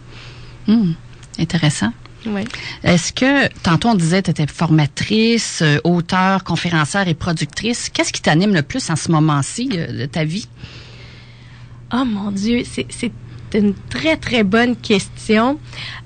Hmm. 0.67 0.91
Intéressant. 1.39 1.93
Oui. 2.25 2.41
Est-ce 2.83 3.13
que, 3.13 3.47
tantôt 3.61 3.89
on 3.89 3.95
disait, 3.95 4.21
tu 4.21 4.31
étais 4.31 4.47
formatrice, 4.47 5.61
euh, 5.61 5.77
auteure, 5.83 6.43
conférencière 6.43 7.07
et 7.07 7.13
productrice. 7.13 7.89
Qu'est-ce 7.89 8.11
qui 8.11 8.21
t'anime 8.21 8.53
le 8.53 8.63
plus 8.63 8.89
en 8.89 8.95
ce 8.97 9.11
moment-ci 9.11 9.69
euh, 9.73 10.01
de 10.01 10.05
ta 10.07 10.25
vie? 10.25 10.47
Oh 11.93 12.03
mon 12.05 12.31
Dieu, 12.31 12.63
c'est 12.65 13.11
une 13.53 13.73
très 13.89 14.17
très 14.17 14.43
bonne 14.43 14.75
question. 14.75 15.59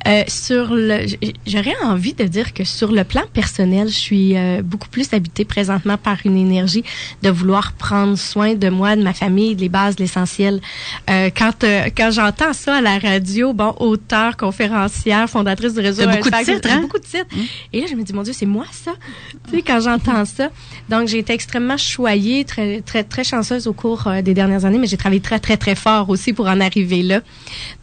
Euh, 0.07 0.23
sur 0.27 0.73
le, 0.73 1.05
j'aurais 1.45 1.75
envie 1.83 2.13
de 2.13 2.23
dire 2.23 2.53
que 2.53 2.63
sur 2.63 2.91
le 2.91 3.03
plan 3.03 3.21
personnel, 3.33 3.87
je 3.87 3.93
suis 3.93 4.35
euh, 4.35 4.63
beaucoup 4.63 4.89
plus 4.89 5.13
habitée 5.13 5.45
présentement 5.45 5.97
par 5.97 6.17
une 6.25 6.37
énergie 6.37 6.83
de 7.21 7.29
vouloir 7.29 7.73
prendre 7.73 8.17
soin 8.17 8.55
de 8.55 8.69
moi, 8.69 8.95
de 8.95 9.03
ma 9.03 9.13
famille, 9.13 9.53
les 9.53 9.69
bases, 9.69 9.99
l'essentiel. 9.99 10.59
Euh, 11.09 11.29
quand 11.35 11.63
euh, 11.63 11.89
quand 11.95 12.09
j'entends 12.11 12.53
ça 12.53 12.77
à 12.77 12.81
la 12.81 12.97
radio, 12.97 13.53
bon, 13.53 13.75
auteur, 13.79 14.37
conférencière, 14.37 15.29
fondatrice 15.29 15.73
du 15.73 15.81
réseau, 15.81 16.03
T'as 16.03 16.17
beaucoup 16.17 16.29
de 16.29 16.43
titres, 16.43 16.69
hein? 16.71 16.81
beaucoup 16.81 16.99
de 16.99 17.03
titres. 17.03 17.27
Et 17.73 17.81
là, 17.81 17.87
je 17.89 17.95
me 17.95 18.03
dis, 18.03 18.13
mon 18.13 18.23
Dieu, 18.23 18.33
c'est 18.33 18.45
moi 18.45 18.65
ça? 18.71 18.93
tu 19.49 19.57
sais, 19.57 19.61
quand 19.61 19.79
j'entends 19.79 20.25
ça. 20.25 20.49
Donc, 20.89 21.07
j'ai 21.07 21.19
été 21.19 21.33
extrêmement 21.33 21.77
choyée, 21.77 22.45
très, 22.45 22.81
très, 22.81 23.03
très 23.03 23.23
chanceuse 23.23 23.67
au 23.67 23.73
cours 23.73 24.07
euh, 24.07 24.21
des 24.21 24.33
dernières 24.33 24.65
années, 24.65 24.77
mais 24.77 24.87
j'ai 24.87 24.97
travaillé 24.97 25.21
très, 25.21 25.39
très, 25.39 25.57
très 25.57 25.75
fort 25.75 26.09
aussi 26.09 26.33
pour 26.33 26.47
en 26.47 26.59
arriver 26.59 27.03
là. 27.03 27.21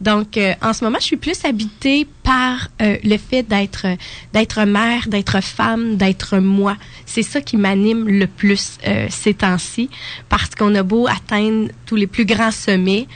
Donc, 0.01 0.37
euh, 0.37 0.53
en 0.61 0.73
ce 0.73 0.83
moment, 0.83 0.97
je 0.99 1.05
suis 1.05 1.17
plus 1.17 1.43
habitée 1.45 2.07
par 2.23 2.69
euh, 2.81 2.97
le 3.03 3.17
fait 3.17 3.43
d'être, 3.43 3.85
d'être 4.33 4.61
mère, 4.65 5.07
d'être 5.07 5.41
femme, 5.43 5.97
d'être 5.97 6.37
moi. 6.37 6.77
C'est 7.05 7.23
ça 7.23 7.41
qui 7.41 7.57
m'anime 7.57 8.07
le 8.07 8.27
plus 8.27 8.77
euh, 8.87 9.07
ces 9.09 9.33
temps-ci, 9.33 9.89
parce 10.29 10.55
qu'on 10.55 10.73
a 10.75 10.83
beau 10.83 11.07
atteindre 11.07 11.69
tous 11.85 11.95
les 11.95 12.07
plus 12.07 12.25
grands 12.25 12.51
sommets, 12.51 13.07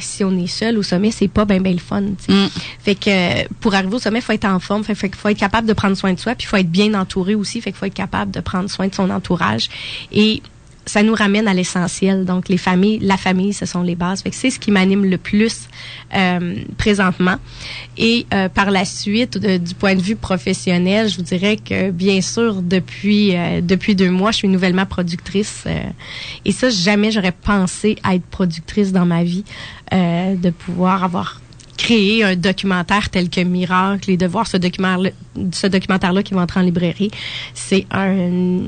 si 0.00 0.24
on 0.24 0.38
est 0.38 0.46
seul 0.46 0.78
au 0.78 0.82
sommet, 0.82 1.10
c'est 1.10 1.28
pas 1.28 1.44
ben 1.44 1.62
ben 1.62 1.74
le 1.74 1.78
fun. 1.78 2.00
Mm. 2.00 2.46
Fait 2.82 2.94
que 2.94 3.46
pour 3.60 3.74
arriver 3.74 3.94
au 3.94 3.98
sommet, 3.98 4.22
faut 4.22 4.32
être 4.32 4.46
en 4.46 4.58
forme, 4.58 4.84
fait, 4.84 4.94
fait 4.94 5.14
faut 5.14 5.28
être 5.28 5.38
capable 5.38 5.68
de 5.68 5.74
prendre 5.74 5.96
soin 5.98 6.14
de 6.14 6.18
soi, 6.18 6.34
puis 6.34 6.46
il 6.46 6.48
faut 6.48 6.56
être 6.56 6.70
bien 6.70 6.94
entouré 6.94 7.34
aussi, 7.34 7.60
fait 7.60 7.70
qu'il 7.70 7.78
faut 7.78 7.84
être 7.84 7.92
capable 7.92 8.30
de 8.30 8.40
prendre 8.40 8.70
soin 8.70 8.88
de 8.88 8.94
son 8.94 9.10
entourage. 9.10 9.68
Et 10.12 10.42
ça 10.92 11.02
nous 11.02 11.14
ramène 11.14 11.46
à 11.46 11.54
l'essentiel. 11.54 12.24
Donc 12.24 12.48
les 12.48 12.56
familles, 12.68 12.98
la 13.00 13.16
famille, 13.26 13.52
ce 13.52 13.66
sont 13.72 13.82
les 13.90 13.94
bases. 13.94 14.22
C'est 14.32 14.50
ce 14.50 14.58
qui 14.58 14.70
m'anime 14.76 15.04
le 15.04 15.18
plus 15.18 15.56
euh, 16.16 16.56
présentement. 16.82 17.36
Et 17.96 18.26
euh, 18.34 18.48
par 18.48 18.70
la 18.78 18.84
suite, 18.84 19.38
de- 19.38 19.58
du 19.68 19.74
point 19.74 19.94
de 19.94 20.02
vue 20.02 20.16
professionnel, 20.16 21.08
je 21.08 21.16
vous 21.18 21.22
dirais 21.34 21.56
que 21.68 21.90
bien 21.90 22.20
sûr 22.20 22.50
depuis 22.62 23.36
euh, 23.36 23.60
depuis 23.60 23.94
deux 23.94 24.10
mois, 24.10 24.32
je 24.32 24.38
suis 24.38 24.48
nouvellement 24.56 24.86
productrice. 24.96 25.64
euh, 25.66 25.78
et 26.44 26.52
ça, 26.52 26.70
jamais 26.70 27.10
j'aurais 27.12 27.36
pensé 27.52 27.96
à 28.02 28.14
être 28.16 28.26
productrice 28.38 28.90
dans 28.92 29.06
ma 29.06 29.22
vie, 29.22 29.44
euh, 29.92 30.34
de 30.34 30.50
pouvoir 30.50 31.04
avoir 31.04 31.40
créé 31.76 32.24
un 32.24 32.36
documentaire 32.36 33.08
tel 33.10 33.30
que 33.30 33.40
Miracle 33.40 34.10
et 34.10 34.16
de 34.18 34.26
voir 34.26 34.46
ce 34.46 34.56
documentaire 34.58 35.12
ce 35.52 35.66
documentaire 35.66 36.12
là 36.12 36.22
qui 36.22 36.34
va 36.34 36.42
entrer 36.42 36.60
en 36.60 36.62
librairie 36.62 37.10
c'est 37.54 37.86
un 37.90 38.60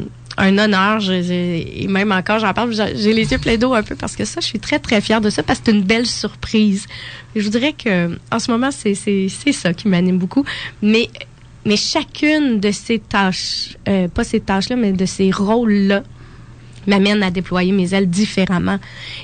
un 0.42 0.58
honneur 0.58 1.00
et 1.10 1.86
même 1.88 2.10
encore 2.10 2.40
j'en 2.40 2.52
parle 2.52 2.74
j'ai 2.74 3.12
les 3.12 3.30
yeux 3.30 3.38
pleins 3.38 3.56
d'eau 3.56 3.74
un 3.74 3.82
peu 3.82 3.94
parce 3.94 4.16
que 4.16 4.24
ça 4.24 4.40
je 4.40 4.46
suis 4.46 4.58
très 4.58 4.78
très 4.78 5.00
fière 5.00 5.20
de 5.20 5.30
ça 5.30 5.42
parce 5.42 5.60
que 5.60 5.66
c'est 5.66 5.72
une 5.72 5.82
belle 5.82 6.06
surprise 6.06 6.86
je 7.36 7.42
vous 7.42 7.50
dirais 7.50 7.72
que 7.72 8.18
en 8.30 8.38
ce 8.38 8.50
moment 8.50 8.70
c'est 8.70 8.94
ça 9.52 9.72
qui 9.72 9.88
m'anime 9.88 10.18
beaucoup 10.18 10.44
mais 10.82 11.08
mais 11.64 11.76
chacune 11.76 12.58
de 12.58 12.72
ces 12.72 12.98
tâches 12.98 13.76
euh, 13.88 14.08
pas 14.08 14.24
ces 14.24 14.40
tâches 14.40 14.68
là 14.68 14.76
mais 14.76 14.92
de 14.92 15.06
ces 15.06 15.30
rôles 15.30 15.72
là 15.72 16.02
m'amène 16.88 17.22
à 17.22 17.30
déployer 17.30 17.70
mes 17.70 17.94
ailes 17.94 18.10
différemment. 18.10 18.80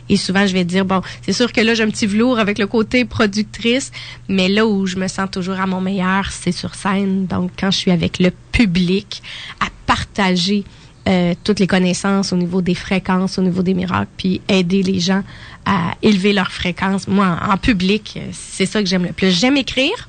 Et 0.09 0.17
souvent, 0.17 0.47
je 0.47 0.53
vais 0.53 0.63
dire, 0.63 0.85
bon, 0.85 1.01
c'est 1.23 1.33
sûr 1.33 1.53
que 1.53 1.61
là, 1.61 1.75
j'ai 1.75 1.83
un 1.83 1.91
petit 1.91 2.07
velours 2.07 2.39
avec 2.39 2.57
le 2.57 2.69
côté 2.69 3.05
productrice, 3.05 3.91
mais 4.29 4.49
là 4.49 4.65
où 4.65 4.87
je 4.87 4.95
me 4.95 5.09
sens 5.09 5.29
toujours 5.29 5.59
à 5.59 5.67
mon 5.67 5.81
meilleur, 5.81 6.31
c'est 6.31 6.53
sur 6.53 6.77
scène. 6.77 7.27
Donc, 7.27 7.51
quand 7.59 7.73
je 7.73 7.79
suis 7.79 7.91
avec 7.91 8.21
le 8.21 8.31
public, 8.53 9.25
à 9.59 9.67
partager 9.87 10.63
euh, 11.09 11.35
toutes 11.43 11.59
les 11.59 11.67
connaissances 11.67 12.33
au 12.33 12.37
niveau 12.37 12.61
des 12.61 12.75
fréquences, 12.75 13.39
au 13.39 13.43
niveau 13.43 13.63
des 13.63 13.73
miracles, 13.73 14.11
puis 14.17 14.43
aider 14.49 14.83
les 14.83 15.01
gens 15.01 15.23
à 15.65 15.95
élever 16.03 16.35
leurs 16.35 16.53
fréquences. 16.53 17.09
Moi, 17.09 17.39
en, 17.49 17.57
public, 17.57 18.15
euh, 18.17 18.29
c'est 18.33 18.67
ça 18.67 18.83
que 18.83 18.89
j'aime 18.89 19.05
le 19.05 19.13
plus. 19.13 19.31
J'aime 19.31 19.57
écrire. 19.57 20.09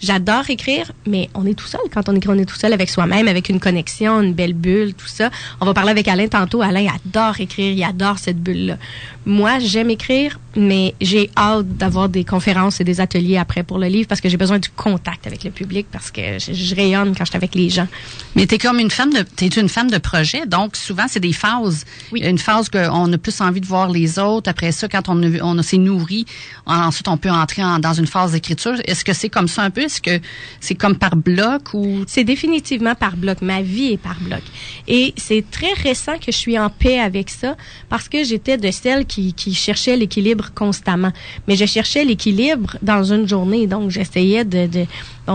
J'adore 0.00 0.48
écrire, 0.50 0.92
mais 1.06 1.30
on 1.34 1.46
est 1.46 1.54
tout 1.54 1.66
seul. 1.66 1.80
Quand 1.92 2.08
on 2.08 2.14
écrit, 2.14 2.28
on 2.30 2.38
est 2.38 2.44
tout 2.44 2.56
seul 2.56 2.72
avec 2.72 2.90
soi-même, 2.90 3.28
avec 3.28 3.48
une 3.48 3.60
connexion, 3.60 4.20
une 4.20 4.34
belle 4.34 4.52
bulle, 4.52 4.92
tout 4.94 5.06
ça. 5.06 5.30
On 5.60 5.64
va 5.66 5.72
parler 5.74 5.90
avec 5.90 6.06
Alain 6.08 6.28
tantôt. 6.28 6.60
Alain 6.62 6.86
adore 7.06 7.40
écrire, 7.40 7.72
il 7.72 7.82
adore 7.82 8.18
cette 8.18 8.38
bulle-là. 8.42 8.76
Moi, 9.24 9.58
j'aime 9.58 9.90
écrire, 9.90 10.38
mais 10.54 10.94
j'ai 11.00 11.30
hâte 11.36 11.66
d'avoir 11.76 12.08
des 12.08 12.24
conférences 12.24 12.80
et 12.80 12.84
des 12.84 13.00
ateliers 13.00 13.38
après 13.38 13.62
pour 13.64 13.78
le 13.78 13.86
livre 13.88 14.06
parce 14.08 14.20
que 14.20 14.28
j'ai 14.28 14.36
besoin 14.36 14.58
du 14.58 14.68
contact 14.70 15.26
avec 15.26 15.42
le 15.44 15.50
public 15.50 15.86
parce 15.90 16.10
que 16.10 16.38
je, 16.38 16.52
je 16.52 16.74
rayonne 16.74 17.14
quand 17.16 17.24
je 17.24 17.30
suis 17.30 17.36
avec 17.36 17.54
les 17.54 17.68
gens. 17.70 17.88
Mais 18.36 18.46
t'es 18.46 18.58
comme 18.58 18.78
une 18.78 18.90
femme 18.90 19.12
de, 19.12 19.22
t'es 19.22 19.46
une 19.48 19.68
femme 19.68 19.90
de 19.90 19.98
projet, 19.98 20.46
donc 20.46 20.76
souvent 20.76 21.06
c'est 21.08 21.20
des 21.20 21.32
phases. 21.32 21.84
Oui. 22.12 22.20
Une 22.22 22.38
phase 22.38 22.68
qu'on 22.68 23.12
a 23.12 23.18
plus 23.18 23.40
envie 23.40 23.60
de 23.60 23.66
voir 23.66 23.88
les 23.90 24.18
autres. 24.18 24.48
Après 24.48 24.70
ça, 24.72 24.88
quand 24.88 25.08
on, 25.08 25.20
a- 25.22 25.42
on 25.42 25.58
a- 25.58 25.62
s'est 25.62 25.78
nourri, 25.78 26.24
ensuite 26.66 27.08
on 27.08 27.16
peut 27.16 27.30
entrer 27.30 27.64
en- 27.64 27.78
dans 27.80 27.94
une 27.94 28.06
phase 28.06 28.32
d'écriture. 28.32 28.74
Est-ce 28.84 29.04
que 29.04 29.12
c'est 29.12 29.28
comme 29.30 29.48
ça 29.48 29.62
un 29.62 29.70
peu? 29.70 29.85
Est-ce 29.86 30.02
que 30.02 30.20
c'est 30.60 30.74
comme 30.74 30.96
par 30.96 31.16
bloc 31.16 31.74
ou? 31.74 32.04
C'est 32.06 32.24
définitivement 32.24 32.94
par 32.94 33.16
bloc. 33.16 33.40
Ma 33.42 33.62
vie 33.62 33.92
est 33.92 33.96
par 34.00 34.20
bloc. 34.20 34.42
Et 34.86 35.14
c'est 35.16 35.44
très 35.50 35.72
récent 35.72 36.18
que 36.18 36.30
je 36.32 36.36
suis 36.36 36.58
en 36.58 36.70
paix 36.70 36.98
avec 36.98 37.30
ça 37.30 37.56
parce 37.88 38.08
que 38.08 38.24
j'étais 38.24 38.58
de 38.58 38.70
celles 38.70 39.06
qui, 39.06 39.32
qui 39.32 39.54
cherchaient 39.54 39.96
l'équilibre 39.96 40.52
constamment. 40.54 41.12
Mais 41.48 41.56
je 41.56 41.64
cherchais 41.66 42.04
l'équilibre 42.04 42.76
dans 42.82 43.04
une 43.04 43.26
journée. 43.26 43.66
Donc, 43.66 43.90
j'essayais 43.90 44.44
de, 44.44 44.68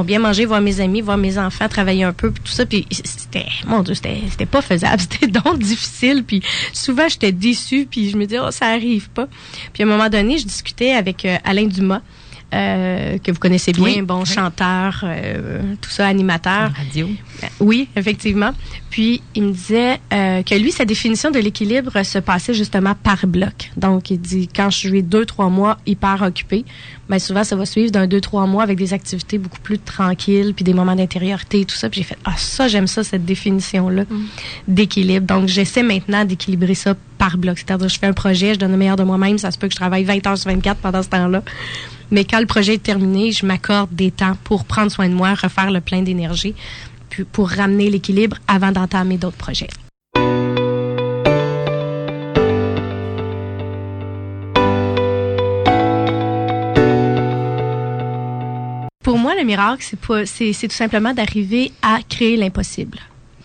bien 0.06 0.20
manger, 0.20 0.46
voir 0.46 0.62
mes 0.62 0.80
amis, 0.80 1.02
voir 1.02 1.18
mes 1.18 1.38
enfants, 1.38 1.68
travailler 1.68 2.04
un 2.04 2.14
peu, 2.14 2.32
tout 2.32 2.52
ça. 2.52 2.66
Puis 2.66 2.88
c'était, 2.92 3.46
mon 3.66 3.82
Dieu, 3.84 3.94
c'était, 3.94 4.22
c'était 4.30 4.46
pas 4.46 4.62
faisable. 4.62 5.02
C'était 5.12 5.28
donc 5.28 5.60
difficile. 5.60 6.24
Puis 6.26 6.42
souvent, 6.74 7.08
j'étais 7.10 7.32
déçue. 7.32 7.88
Puis 7.90 8.10
je 8.10 8.18
me 8.18 8.26
disais, 8.26 8.40
oh, 8.40 8.52
ça 8.52 8.68
arrive 8.68 9.10
pas. 9.10 9.28
Puis 9.74 9.84
à 9.84 9.86
un 9.86 9.90
moment 9.90 10.10
donné, 10.10 10.38
je 10.38 10.46
discutais 10.46 10.92
avec 10.92 11.26
euh, 11.26 11.38
Alain 11.44 11.66
Dumas. 11.66 12.02
Euh, 12.54 13.18
que 13.20 13.32
vous 13.32 13.40
connaissez 13.40 13.72
bien, 13.72 13.84
Oui, 13.84 14.02
bon 14.02 14.20
oui. 14.22 14.26
chanteur, 14.26 15.02
euh, 15.04 15.62
tout 15.82 15.90
ça, 15.90 16.08
animateur. 16.08 16.72
Radio. 16.76 17.10
Euh, 17.44 17.48
Oui, 17.60 17.88
effectivement. 17.96 18.52
Puis 18.90 19.22
il 19.36 19.44
me 19.44 19.52
disait 19.54 20.00
euh, 20.12 20.44
que 20.44 20.56
lui, 20.56 20.72
sa 20.72 20.84
définition 20.84 21.32
de 21.32 21.40
l'équilibre 21.40 22.04
se 22.04 22.20
passait 22.20 22.54
justement 22.54 22.94
par 22.94 23.26
bloc. 23.26 23.72
Donc 23.78 24.10
il 24.12 24.20
dit 24.20 24.50
quand 24.54 24.70
je 24.70 24.78
suis 24.78 25.02
deux 25.04 25.26
trois 25.26 25.48
mois 25.50 25.78
hyper 25.86 26.22
occupé, 26.24 26.66
ben 27.08 27.20
souvent 27.20 27.44
ça 27.46 27.56
va 27.56 27.66
suivre 27.66 27.92
d'un 27.92 28.06
deux 28.08 28.20
trois 28.20 28.46
mois 28.48 28.64
avec 28.64 28.78
des 28.78 28.94
activités 28.94 29.38
beaucoup 29.38 29.60
plus 29.62 29.80
tranquilles 29.80 30.54
puis 30.54 30.64
des 30.66 30.74
moments 30.74 30.96
d'intériorité 30.96 31.62
et 31.62 31.66
tout 31.66 31.76
ça. 31.78 31.90
Puis 31.90 32.02
j'ai 32.02 32.06
fait 32.08 32.18
ah 32.26 32.34
ça 32.36 32.68
j'aime 32.68 32.88
ça 32.88 33.04
cette 33.06 33.24
définition 33.24 33.88
là 33.88 34.04
d'équilibre. 34.68 35.26
Donc 35.26 35.48
j'essaie 35.48 35.84
maintenant 35.84 36.26
d'équilibrer 36.26 36.76
ça 36.76 36.96
par 37.18 37.38
bloc. 37.38 37.60
C'est-à-dire 37.60 37.88
je 37.88 37.98
fais 37.98 38.08
un 38.08 38.14
projet, 38.14 38.56
je 38.56 38.60
donne 38.60 38.72
le 38.72 38.78
meilleur 38.78 38.98
de 38.98 39.04
moi-même, 39.04 39.38
ça 39.38 39.52
se 39.52 39.58
peut 39.58 39.68
que 39.68 39.74
je 39.74 39.80
travaille 39.80 40.04
20 40.04 40.28
heures 40.28 40.38
sur 40.38 40.52
24 40.52 40.80
pendant 40.82 41.02
ce 41.02 41.10
temps-là. 41.10 41.44
Mais 42.12 42.26
quand 42.26 42.42
le 42.42 42.46
projet 42.46 42.74
est 42.74 42.84
terminé, 42.84 43.32
je 43.32 43.46
m'accorde 43.46 43.96
des 43.96 44.12
temps 44.12 44.36
pour 44.44 44.66
prendre 44.66 44.92
soin 44.92 45.08
de 45.08 45.14
moi, 45.14 45.34
refaire 45.34 45.72
le 45.72 45.80
plein 45.80 46.02
d'énergie, 46.02 46.54
puis 47.10 47.24
pour 47.24 47.50
ramener 47.50 47.90
l'équilibre 47.90 48.38
avant 48.48 48.72
d'entamer 48.72 49.18
d'autres 49.18 49.38
projets. 49.38 49.70
Pour 59.04 59.18
moi, 59.18 59.34
le 59.36 59.44
miracle, 59.44 59.84
c'est 60.26 60.68
tout 60.68 60.76
simplement 60.76 61.14
d'arriver 61.14 61.72
à 61.82 62.00
créer 62.08 62.38
l'impossible. 62.38 63.00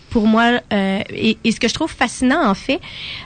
Pour 0.09 0.27
moi, 0.27 0.61
euh, 0.73 0.99
et, 1.09 1.37
et, 1.43 1.51
ce 1.51 1.59
que 1.59 1.67
je 1.67 1.73
trouve 1.73 1.91
fascinant, 1.91 2.47
en 2.47 2.53
fait, 2.53 2.79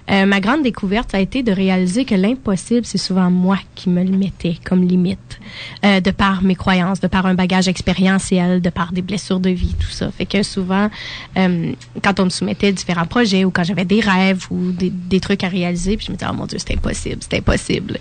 euh, 0.09 0.25
ma 0.25 0.39
grande 0.39 0.63
découverte, 0.63 1.11
ça 1.11 1.17
a 1.17 1.19
été 1.19 1.43
de 1.43 1.51
réaliser 1.51 2.05
que 2.05 2.15
l'impossible, 2.15 2.85
c'est 2.85 2.97
souvent 2.97 3.29
moi 3.29 3.57
qui 3.75 3.89
me 3.89 4.03
le 4.03 4.17
mettais 4.17 4.57
comme 4.63 4.87
limite, 4.87 5.39
euh, 5.85 5.99
de 5.99 6.11
par 6.11 6.43
mes 6.43 6.55
croyances, 6.55 6.99
de 6.99 7.07
par 7.07 7.25
un 7.25 7.33
bagage 7.33 7.67
expérientiel, 7.67 8.61
de 8.61 8.69
par 8.69 8.91
des 8.91 9.01
blessures 9.01 9.39
de 9.39 9.49
vie, 9.49 9.75
tout 9.79 9.89
ça. 9.89 10.11
Fait 10.11 10.25
que 10.25 10.43
souvent, 10.43 10.89
euh, 11.37 11.71
quand 12.03 12.19
on 12.19 12.25
me 12.25 12.29
soumettait 12.29 12.71
différents 12.71 13.05
projets 13.05 13.45
ou 13.45 13.51
quand 13.51 13.63
j'avais 13.63 13.85
des 13.85 13.99
rêves 13.99 14.47
ou 14.49 14.71
des, 14.71 14.89
des, 14.89 15.19
trucs 15.19 15.43
à 15.43 15.47
réaliser, 15.47 15.97
puis 15.97 16.07
je 16.07 16.11
me 16.11 16.17
disais, 16.17 16.29
oh 16.31 16.35
mon 16.35 16.45
Dieu, 16.45 16.57
c'est 16.59 16.73
impossible, 16.73 17.17
c'est 17.21 17.37
impossible. 17.37 17.99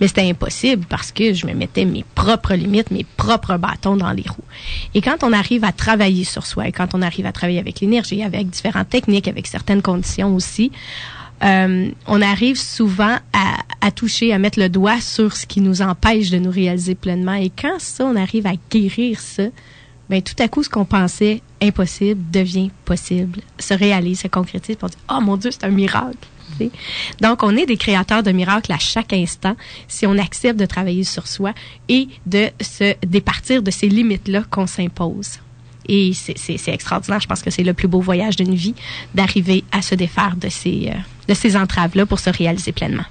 Mais 0.00 0.08
c'était 0.08 0.28
impossible 0.28 0.86
parce 0.88 1.10
que 1.10 1.34
je 1.34 1.46
me 1.46 1.52
mettais 1.52 1.84
mes 1.84 2.04
propres 2.14 2.54
limites, 2.54 2.90
mes 2.90 3.06
propres 3.16 3.56
bâtons 3.56 3.96
dans 3.96 4.12
les 4.12 4.24
roues. 4.28 4.44
Et 4.94 5.00
quand 5.00 5.22
on 5.22 5.32
arrive 5.32 5.64
à 5.64 5.72
travailler 5.72 6.24
sur 6.24 6.46
soi 6.46 6.68
et 6.68 6.72
quand 6.72 6.94
on 6.94 7.02
arrive 7.02 7.26
à 7.26 7.32
travailler 7.32 7.58
avec 7.58 7.80
l'énergie, 7.80 8.19
avec 8.24 8.50
différentes 8.50 8.88
techniques, 8.88 9.28
avec 9.28 9.46
certaines 9.46 9.82
conditions 9.82 10.34
aussi, 10.34 10.70
euh, 11.42 11.90
on 12.06 12.20
arrive 12.20 12.58
souvent 12.58 13.16
à, 13.32 13.56
à, 13.80 13.90
toucher, 13.90 14.32
à 14.32 14.38
mettre 14.38 14.58
le 14.58 14.68
doigt 14.68 15.00
sur 15.00 15.34
ce 15.34 15.46
qui 15.46 15.60
nous 15.60 15.80
empêche 15.80 16.30
de 16.30 16.38
nous 16.38 16.50
réaliser 16.50 16.94
pleinement. 16.94 17.34
Et 17.34 17.50
quand 17.50 17.78
ça, 17.78 18.04
on 18.04 18.16
arrive 18.16 18.46
à 18.46 18.52
guérir 18.70 19.20
ça, 19.20 19.44
ben 20.10 20.20
tout 20.20 20.34
à 20.38 20.48
coup, 20.48 20.62
ce 20.62 20.68
qu'on 20.68 20.84
pensait 20.84 21.40
impossible 21.62 22.20
devient 22.30 22.70
possible, 22.84 23.40
se 23.58 23.74
réalise, 23.74 24.20
se 24.20 24.28
concrétise. 24.28 24.76
On 24.82 24.88
dit, 24.88 24.96
oh 25.10 25.20
mon 25.20 25.36
Dieu, 25.36 25.50
c'est 25.50 25.64
un 25.64 25.70
miracle. 25.70 26.28
Donc, 27.20 27.42
on 27.42 27.56
est 27.56 27.64
des 27.64 27.76
créateurs 27.76 28.22
de 28.22 28.32
miracles 28.32 28.72
à 28.72 28.78
chaque 28.78 29.12
instant 29.12 29.56
si 29.88 30.06
on 30.06 30.18
accepte 30.18 30.58
de 30.58 30.66
travailler 30.66 31.04
sur 31.04 31.26
soi 31.26 31.54
et 31.88 32.08
de 32.26 32.48
se 32.60 32.94
départir 33.06 33.62
de 33.62 33.70
ces 33.70 33.88
limites-là 33.88 34.42
qu'on 34.50 34.66
s'impose. 34.66 35.38
Et 35.88 36.12
c'est 36.14 36.68
extraordinaire. 36.68 37.20
Je 37.20 37.26
pense 37.26 37.42
que 37.42 37.50
c'est 37.50 37.62
le 37.62 37.74
plus 37.74 37.88
beau 37.88 38.00
voyage 38.00 38.36
d'une 38.36 38.54
vie 38.54 38.74
d'arriver 39.14 39.64
à 39.72 39.82
se 39.82 39.94
défaire 39.94 40.36
de 40.36 40.48
ces, 40.48 40.90
euh, 40.94 40.98
de 41.28 41.34
ces 41.34 41.56
entraves-là 41.56 42.06
pour 42.06 42.20
se 42.20 42.30
réaliser 42.30 42.72
pleinement. 42.72 43.04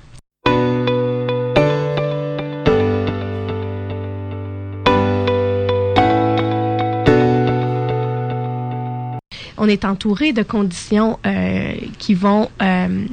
on 9.59 9.67
est 9.67 9.85
entouré 9.85 10.31
de 10.33 10.41
conditions 10.41 11.19
euh, 11.25 11.73
qui 11.99 12.13
vont 12.13 12.49
euh, 12.61 13.05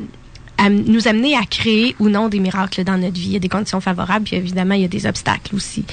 nous 0.69 1.09
amener 1.09 1.37
à 1.37 1.45
créer 1.45 1.95
ou 1.99 2.09
non 2.09 2.29
des 2.29 2.41
miracles 2.41 2.83
dans 2.85 2.97
notre 2.97 3.15
vie. 3.15 3.27
Il 3.27 3.33
y 3.33 3.37
a 3.37 3.41
des 3.41 3.49
conditions 3.49 3.81
favorables, 3.81 4.25
puis 4.25 4.37
évidemment, 4.37 4.75
il 4.75 4.83
y 4.83 4.85
a 4.85 4.89
des 4.89 5.07
obstacles 5.07 5.55
aussi. 5.55 5.85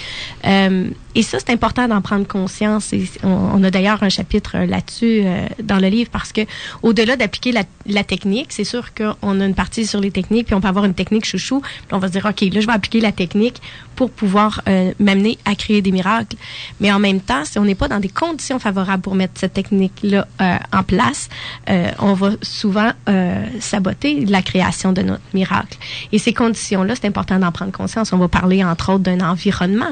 Euh, 0.45 0.87
et 1.15 1.21
ça, 1.21 1.37
c'est 1.39 1.51
important 1.51 1.87
d'en 1.87 2.01
prendre 2.01 2.25
conscience. 2.25 2.93
On, 3.23 3.63
a 3.63 3.69
d'ailleurs 3.69 4.01
un 4.03 4.09
chapitre 4.09 4.57
là-dessus 4.57 5.21
euh, 5.23 5.47
dans 5.61 5.77
le 5.79 5.87
livre 5.87 6.09
parce 6.11 6.31
que 6.31 6.41
au-delà 6.81 7.15
d'appliquer 7.15 7.51
la, 7.51 7.63
la, 7.85 8.03
technique, 8.03 8.47
c'est 8.49 8.63
sûr 8.63 8.93
qu'on 8.93 9.41
a 9.41 9.45
une 9.45 9.53
partie 9.53 9.85
sur 9.85 9.99
les 9.99 10.11
techniques, 10.11 10.47
puis 10.47 10.55
on 10.55 10.61
peut 10.61 10.67
avoir 10.67 10.85
une 10.85 10.95
technique 10.95 11.25
chouchou, 11.25 11.61
puis 11.61 11.93
on 11.93 11.99
va 11.99 12.07
se 12.07 12.13
dire, 12.13 12.25
OK, 12.25 12.41
là, 12.41 12.61
je 12.61 12.65
vais 12.65 12.73
appliquer 12.73 12.99
la 12.99 13.11
technique 13.11 13.61
pour 13.95 14.11
pouvoir 14.11 14.61
euh, 14.67 14.93
m'amener 14.99 15.37
à 15.45 15.55
créer 15.55 15.81
des 15.81 15.91
miracles. 15.91 16.37
Mais 16.79 16.91
en 16.91 16.99
même 16.99 17.21
temps, 17.21 17.45
si 17.45 17.59
on 17.59 17.65
n'est 17.65 17.75
pas 17.75 17.87
dans 17.87 17.99
des 17.99 18.09
conditions 18.09 18.59
favorables 18.59 19.01
pour 19.01 19.15
mettre 19.15 19.33
cette 19.35 19.53
technique-là 19.53 20.27
euh, 20.41 20.57
en 20.71 20.83
place, 20.83 21.29
euh, 21.69 21.91
on 21.99 22.13
va 22.13 22.31
souvent 22.41 22.91
euh, 23.09 23.45
saboter 23.59 24.25
la 24.25 24.41
création 24.41 24.93
de 24.93 25.01
notre 25.01 25.23
miracle. 25.33 25.77
Et 26.11 26.19
ces 26.19 26.33
conditions-là, 26.33 26.95
c'est 26.95 27.07
important 27.07 27.39
d'en 27.39 27.51
prendre 27.51 27.71
conscience. 27.71 28.13
On 28.13 28.17
va 28.17 28.27
parler, 28.27 28.63
entre 28.63 28.93
autres, 28.93 29.03
d'un 29.03 29.21
environnement. 29.21 29.91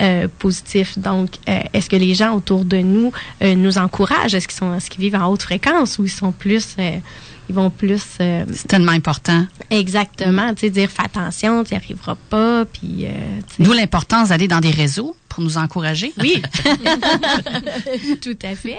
Euh, 0.00 0.28
positif. 0.38 0.96
Donc, 0.96 1.30
euh, 1.48 1.58
est-ce 1.72 1.90
que 1.90 1.96
les 1.96 2.14
gens 2.14 2.32
autour 2.36 2.64
de 2.64 2.76
nous 2.76 3.10
euh, 3.42 3.56
nous 3.56 3.78
encouragent? 3.78 4.32
Est-ce 4.32 4.46
qu'ils 4.46 4.56
sont, 4.56 4.72
est-ce 4.76 4.90
qu'ils 4.90 5.00
vivent 5.00 5.16
en 5.16 5.26
haute 5.26 5.42
fréquence 5.42 5.98
ou 5.98 6.04
ils 6.04 6.10
sont 6.10 6.30
plus 6.30 6.76
ils 7.48 7.54
vont 7.54 7.70
plus. 7.70 8.02
Euh, 8.20 8.44
c'est 8.52 8.68
tellement 8.68 8.92
important. 8.92 9.46
Exactement, 9.70 10.54
tu 10.54 10.60
sais, 10.60 10.70
dire 10.70 10.90
fais 10.90 11.02
attention, 11.04 11.64
tu 11.64 11.74
n'y 11.74 11.78
arriveras 11.78 12.16
pas, 12.28 12.64
puis. 12.64 13.06
Euh, 13.06 13.40
D'où 13.58 13.72
l'importance 13.72 14.28
d'aller 14.28 14.48
dans 14.48 14.60
des 14.60 14.70
réseaux 14.70 15.16
pour 15.38 15.44
nous 15.44 15.56
encourager. 15.56 16.12
Oui, 16.20 16.42
tout 18.20 18.36
à 18.42 18.56
fait. 18.56 18.76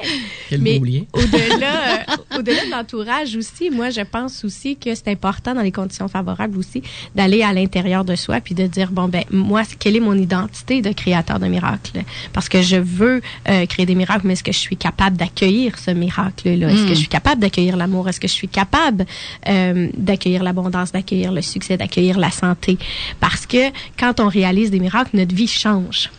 Quel 0.50 0.62
Mais 0.62 0.78
au-delà, 1.13 2.00
euh, 2.00 2.38
au-delà 2.38 2.66
de 2.66 2.72
l'entourage 2.72 3.38
aussi, 3.38 3.70
moi, 3.70 3.92
je 3.92 4.01
pense 4.01 4.44
aussi 4.44 4.75
que 4.75 4.94
c'est 4.94 5.08
important 5.08 5.56
dans 5.56 5.62
les 5.62 5.72
conditions 5.72 6.10
favorables 6.10 6.58
aussi 6.58 6.84
d'aller 7.16 7.44
à 7.44 7.54
l'intérieur 7.54 8.04
de 8.04 8.13
soi 8.16 8.42
puis 8.42 8.56
de 8.56 8.68
dire 8.68 8.92
bon 8.92 9.08
ben 9.08 9.24
moi, 9.32 9.62
quelle 9.80 9.96
est 9.96 10.01
mon 10.01 10.16
identité 10.16 10.82
de 10.82 10.92
créateur 10.92 11.39
de 11.39 11.48
miracles? 11.48 12.04
Parce 12.34 12.50
que 12.50 12.62
je 12.62 12.75
veux 12.75 13.22
euh, 13.48 13.66
créer 13.66 13.86
des 13.86 13.96
miracles, 13.96 14.28
mais 14.28 14.34
est-ce 14.34 14.44
que 14.44 14.51
je 14.51 14.60
suis 14.60 14.75
capable 14.75 15.16
d'accueillir 15.16 15.80
ce 15.80 15.92
miracle-là? 15.92 16.72
Est-ce 16.72 16.84
que 16.84 16.93
je 16.93 17.00
suis 17.00 17.08
capable 17.08 17.39
d'accueillir 17.39 17.78
l'amour? 17.78 18.10
Est-ce 18.10 18.19
que 18.19 18.28
je 18.28 18.34
suis 18.34 18.50
capable 18.50 19.06
euh, 19.48 19.88
d'accueillir 19.95 20.43
l'abondance, 20.43 20.91
d'accueillir 20.91 21.32
le 21.32 21.41
succès, 21.41 21.78
d'accueillir 21.78 22.19
la 22.19 22.32
santé? 22.32 22.78
Parce 23.22 23.45
que 23.45 23.72
quand 23.98 24.19
on 24.19 24.28
réalise 24.28 24.72
des 24.72 24.80
miracles, 24.82 25.15
notre 25.15 25.34
vie 25.34 25.48
change. 25.48 26.10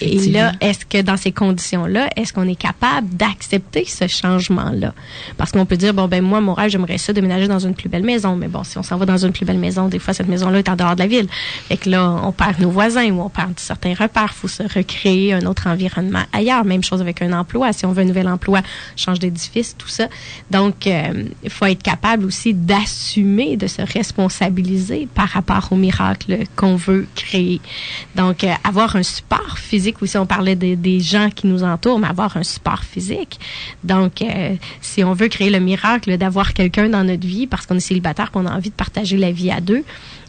Et 0.00 0.30
là, 0.30 0.52
est-ce 0.60 0.86
que 0.86 1.02
dans 1.02 1.16
ces 1.16 1.32
conditions-là, 1.32 2.08
est-ce 2.16 2.32
qu'on 2.32 2.48
est 2.48 2.56
capable 2.56 3.08
d'accepter 3.10 3.84
ce 3.84 4.06
changement-là? 4.06 4.94
Parce 5.36 5.52
qu'on 5.52 5.66
peut 5.66 5.76
dire, 5.76 5.94
bon, 5.94 6.08
ben 6.08 6.22
moi, 6.22 6.40
mon 6.40 6.54
rêve, 6.54 6.70
j'aimerais 6.70 6.98
ça 6.98 7.12
déménager 7.12 7.48
dans 7.48 7.58
une 7.58 7.74
plus 7.74 7.88
belle 7.88 8.02
maison. 8.02 8.36
Mais 8.36 8.48
bon, 8.48 8.64
si 8.64 8.78
on 8.78 8.82
s'en 8.82 8.96
va 8.96 9.06
dans 9.06 9.18
une 9.24 9.32
plus 9.32 9.44
belle 9.44 9.58
maison, 9.58 9.88
des 9.88 9.98
fois, 9.98 10.14
cette 10.14 10.28
maison-là 10.28 10.60
est 10.60 10.68
en 10.68 10.76
dehors 10.76 10.94
de 10.94 11.00
la 11.00 11.06
ville. 11.06 11.26
Fait 11.68 11.76
que 11.76 11.90
là, 11.90 12.20
on 12.22 12.32
perd 12.32 12.58
nos 12.60 12.70
voisins 12.70 13.10
ou 13.10 13.20
on 13.20 13.28
perd 13.28 13.58
certains 13.58 13.94
repères. 13.94 14.32
faut 14.34 14.48
se 14.48 14.62
recréer 14.62 15.34
un 15.34 15.46
autre 15.46 15.66
environnement 15.66 16.22
ailleurs. 16.32 16.64
Même 16.64 16.82
chose 16.82 17.00
avec 17.00 17.20
un 17.22 17.32
emploi. 17.32 17.72
Si 17.72 17.84
on 17.86 17.92
veut 17.92 18.02
un 18.02 18.06
nouvel 18.06 18.28
emploi, 18.28 18.62
change 18.96 19.18
d'édifice, 19.18 19.76
tout 19.76 19.88
ça. 19.88 20.08
Donc, 20.50 20.86
euh, 20.86 21.24
il 21.42 21.50
faut 21.50 21.66
être 21.66 21.82
capable 21.82 22.24
aussi 22.24 22.54
d'assumer, 22.54 23.56
de 23.56 23.66
se 23.66 23.82
responsabiliser 23.82 25.08
par 25.14 25.28
rapport 25.28 25.68
au 25.70 25.76
miracle 25.76 26.38
qu'on 26.56 26.76
veut 26.76 27.06
créer. 27.14 27.60
Donc, 28.16 28.44
euh, 28.44 28.52
avoir 28.64 28.96
un 28.96 29.02
support 29.02 29.58
physique 29.58 29.81
aussi, 30.00 30.16
on 30.18 30.26
parlait 30.26 30.56
des, 30.56 30.76
des 30.76 31.00
gens 31.00 31.30
qui 31.30 31.46
nous 31.46 31.62
entourent, 31.62 31.98
mais 31.98 32.08
avoir 32.08 32.36
un 32.36 32.42
support 32.42 32.84
physique. 32.84 33.38
Donc, 33.84 34.22
euh, 34.22 34.54
si 34.80 35.04
on 35.04 35.12
veut 35.12 35.28
créer 35.28 35.50
le 35.50 35.60
miracle 35.60 36.16
d'avoir 36.16 36.52
quelqu'un 36.52 36.88
dans 36.88 37.04
notre 37.04 37.26
vie 37.26 37.46
parce 37.46 37.66
qu'on 37.66 37.76
est 37.76 37.80
célibataire, 37.80 38.30
qu'on 38.30 38.46
a 38.46 38.54
envie 38.54 38.70
de 38.70 38.74
partager 38.74 39.16
la 39.16 39.32
vie 39.32 39.50
à 39.50 39.60
deux, 39.60 39.84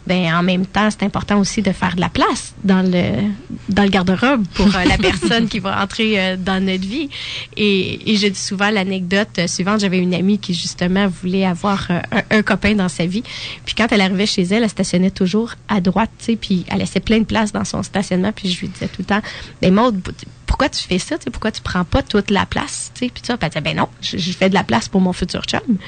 ben 0.06 0.34
en 0.34 0.42
même 0.42 0.66
temps, 0.66 0.88
c'est 0.90 1.04
important 1.04 1.38
aussi 1.38 1.62
de 1.62 1.72
faire 1.72 1.96
de 1.96 2.00
la 2.00 2.08
place 2.08 2.54
dans 2.62 2.82
le 2.82 3.30
dans 3.70 3.84
le 3.84 3.88
garde-robe 3.88 4.44
pour 4.54 4.66
euh, 4.66 4.84
la 4.84 4.98
personne 5.10 5.48
qui 5.48 5.60
va 5.60 5.82
entrer 5.82 6.20
euh, 6.20 6.36
dans 6.36 6.62
notre 6.62 6.86
vie. 6.86 7.08
Et, 7.56 8.12
et 8.12 8.16
je 8.16 8.26
dis 8.26 8.38
souvent 8.38 8.70
l'anecdote 8.70 9.40
suivante. 9.46 9.80
J'avais 9.80 9.98
une 9.98 10.14
amie 10.14 10.38
qui 10.38 10.52
justement 10.52 11.08
voulait 11.08 11.46
avoir 11.46 11.86
euh, 11.90 12.00
un, 12.12 12.38
un, 12.38 12.42
copain 12.42 12.74
dans 12.74 12.88
sa 12.88 13.06
vie. 13.06 13.22
Puis 13.64 13.74
quand 13.74 13.86
elle 13.92 14.02
arrivait 14.02 14.26
chez 14.26 14.42
elle, 14.42 14.62
elle 14.62 14.68
stationnait 14.68 15.10
toujours 15.10 15.54
à 15.68 15.80
droite, 15.80 16.10
tu 16.18 16.24
sais, 16.26 16.36
puis 16.36 16.64
elle 16.68 16.78
laissait 16.78 17.00
plein 17.00 17.20
de 17.20 17.24
place 17.24 17.52
dans 17.52 17.64
son 17.64 17.82
stationnement. 17.82 18.32
Puis 18.32 18.50
je 18.50 18.60
lui 18.60 18.68
disais 18.68 18.88
tout 18.88 19.00
le 19.00 19.06
temps, 19.06 19.22
ben 19.60 19.72
Maud, 19.72 20.00
pourquoi 20.46 20.68
tu 20.68 20.82
fais 20.82 20.98
ça, 20.98 21.18
tu 21.18 21.24
sais, 21.24 21.30
pourquoi 21.30 21.50
tu 21.50 21.62
prends 21.62 21.84
pas 21.84 22.02
toute 22.02 22.30
la 22.30 22.46
place, 22.46 22.92
puis 22.94 23.10
ça, 23.22 23.36
disait, 23.36 23.60
ben 23.60 23.76
non, 23.76 23.88
je, 24.00 24.18
je 24.18 24.32
fais 24.32 24.48
de 24.48 24.54
la 24.54 24.64
place 24.64 24.88
pour 24.88 25.00
mon 25.00 25.12
futur 25.12 25.42
chum. 25.44 25.78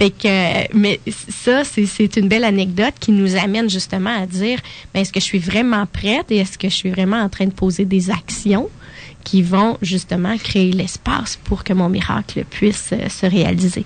Fait 0.00 0.10
que, 0.10 0.74
mais 0.74 0.98
ça, 1.28 1.62
c'est 1.62 2.16
une 2.16 2.26
belle 2.26 2.44
anecdote 2.44 2.94
qui 2.98 3.12
nous 3.12 3.36
amène 3.36 3.68
justement 3.68 4.16
à 4.18 4.24
dire, 4.24 4.58
ben, 4.94 5.00
est-ce 5.00 5.12
que 5.12 5.20
je 5.20 5.26
suis 5.26 5.38
vraiment 5.38 5.84
prête 5.84 6.30
et 6.30 6.38
est-ce 6.38 6.56
que 6.56 6.70
je 6.70 6.74
suis 6.74 6.88
vraiment 6.88 7.18
en 7.18 7.28
train 7.28 7.44
de 7.44 7.52
poser 7.52 7.84
des 7.84 8.10
actions 8.10 8.70
qui 9.24 9.42
vont 9.42 9.76
justement 9.82 10.38
créer 10.38 10.72
l'espace 10.72 11.38
pour 11.44 11.64
que 11.64 11.74
mon 11.74 11.90
miracle 11.90 12.44
puisse 12.48 12.94
euh, 12.94 13.10
se 13.10 13.26
réaliser? 13.26 13.84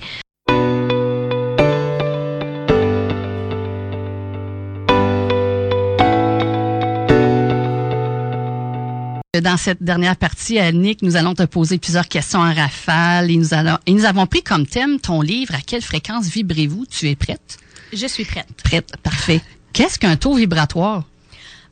Dans 9.43 9.57
cette 9.57 9.83
dernière 9.83 10.17
partie, 10.17 10.61
Annick, 10.61 11.03
nous 11.03 11.17
allons 11.17 11.35
te 11.35 11.43
poser 11.43 11.79
plusieurs 11.79 12.07
questions 12.07 12.39
en 12.39 12.55
rafale 12.55 13.33
et 13.33 13.37
nous, 13.37 13.53
allons, 13.53 13.79
et 13.85 13.93
nous 13.93 14.05
avons 14.05 14.29
pris 14.29 14.45
comme 14.45 14.65
thème 14.65 15.01
ton 15.01 15.23
livre 15.23 15.57
À 15.57 15.61
quelle 15.61 15.83
fréquence 15.83 16.29
vibrez-vous? 16.29 16.87
Tu 16.87 17.09
es 17.09 17.17
prête? 17.17 17.59
Je 17.93 18.07
suis 18.07 18.25
prête. 18.25 18.47
Prête, 18.63 18.97
parfait. 19.03 19.41
Qu'est-ce 19.73 19.99
qu'un 19.99 20.15
taux 20.15 20.35
vibratoire? 20.35 21.03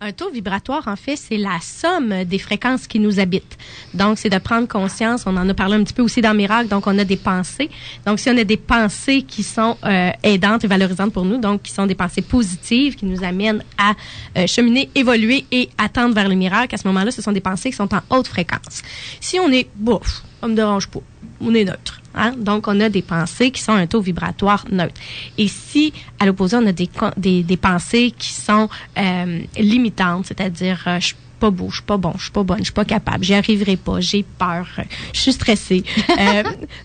Un 0.04 0.10
taux 0.10 0.30
vibratoire, 0.30 0.88
en 0.88 0.96
fait, 0.96 1.14
c'est 1.14 1.36
la 1.36 1.60
somme 1.60 2.24
des 2.24 2.40
fréquences 2.40 2.88
qui 2.88 2.98
nous 2.98 3.20
habitent. 3.20 3.56
Donc, 3.94 4.18
c'est 4.18 4.30
de 4.30 4.38
prendre 4.38 4.66
conscience. 4.66 5.22
On 5.26 5.36
en 5.36 5.48
a 5.48 5.54
parlé 5.54 5.76
un 5.76 5.84
petit 5.84 5.94
peu 5.94 6.02
aussi 6.02 6.20
dans 6.20 6.34
Miracle. 6.34 6.66
Donc, 6.66 6.88
on 6.88 6.98
a 6.98 7.04
des 7.04 7.16
pensées. 7.16 7.70
Donc, 8.04 8.18
si 8.18 8.28
on 8.28 8.36
a 8.36 8.42
des 8.42 8.56
pensées 8.56 9.22
qui 9.22 9.44
sont 9.44 9.76
euh, 9.84 10.10
aidantes 10.24 10.64
et 10.64 10.66
valorisantes 10.66 11.12
pour 11.12 11.24
nous, 11.24 11.38
donc 11.38 11.62
qui 11.62 11.70
sont 11.70 11.86
des 11.86 11.94
pensées 11.94 12.22
positives, 12.22 12.96
qui 12.96 13.06
nous 13.06 13.22
amènent 13.22 13.62
à 13.78 13.92
euh, 14.38 14.48
cheminer, 14.48 14.90
évoluer 14.96 15.44
et 15.52 15.70
attendre 15.78 16.16
vers 16.16 16.28
le 16.28 16.34
miracle, 16.34 16.74
à 16.74 16.78
ce 16.78 16.88
moment-là, 16.88 17.12
ce 17.12 17.22
sont 17.22 17.30
des 17.30 17.40
pensées 17.40 17.70
qui 17.70 17.76
sont 17.76 17.94
en 17.94 18.00
haute 18.10 18.26
fréquence. 18.26 18.82
Si 19.20 19.38
on 19.38 19.52
est 19.52 19.68
bouf, 19.76 20.24
ça 20.40 20.48
me 20.48 20.56
dérange 20.56 20.88
pas, 20.88 20.98
on 21.40 21.54
est 21.54 21.64
neutre. 21.64 22.01
Hein? 22.14 22.32
Donc, 22.36 22.68
on 22.68 22.78
a 22.80 22.88
des 22.88 23.02
pensées 23.02 23.50
qui 23.50 23.60
sont 23.60 23.72
un 23.72 23.86
taux 23.86 24.00
vibratoire 24.00 24.64
neutre. 24.70 25.00
Et 25.38 25.48
si, 25.48 25.92
à 26.18 26.26
l'opposé, 26.26 26.56
on 26.56 26.66
a 26.66 26.72
des, 26.72 26.88
des, 27.16 27.42
des, 27.42 27.56
pensées 27.56 28.12
qui 28.16 28.32
sont 28.32 28.68
euh, 28.98 29.40
limitantes, 29.58 30.26
c'est-à-dire, 30.26 30.82
euh, 30.86 31.00
je 31.00 31.14
pas 31.40 31.50
beau, 31.50 31.70
je 31.70 31.76
suis 31.76 31.82
pas 31.82 31.96
bon, 31.96 32.12
je 32.18 32.22
suis 32.22 32.30
pas 32.30 32.44
bonne, 32.44 32.58
je 32.58 32.64
suis 32.64 32.72
pas 32.72 32.84
capable, 32.84 33.24
j'y 33.24 33.34
arriverai 33.34 33.76
pas, 33.76 33.98
j'ai 33.98 34.22
peur, 34.22 34.64
euh, 34.78 34.82
je 35.12 35.20
suis 35.20 35.32
stressée. 35.32 35.82
Euh, 36.20 36.42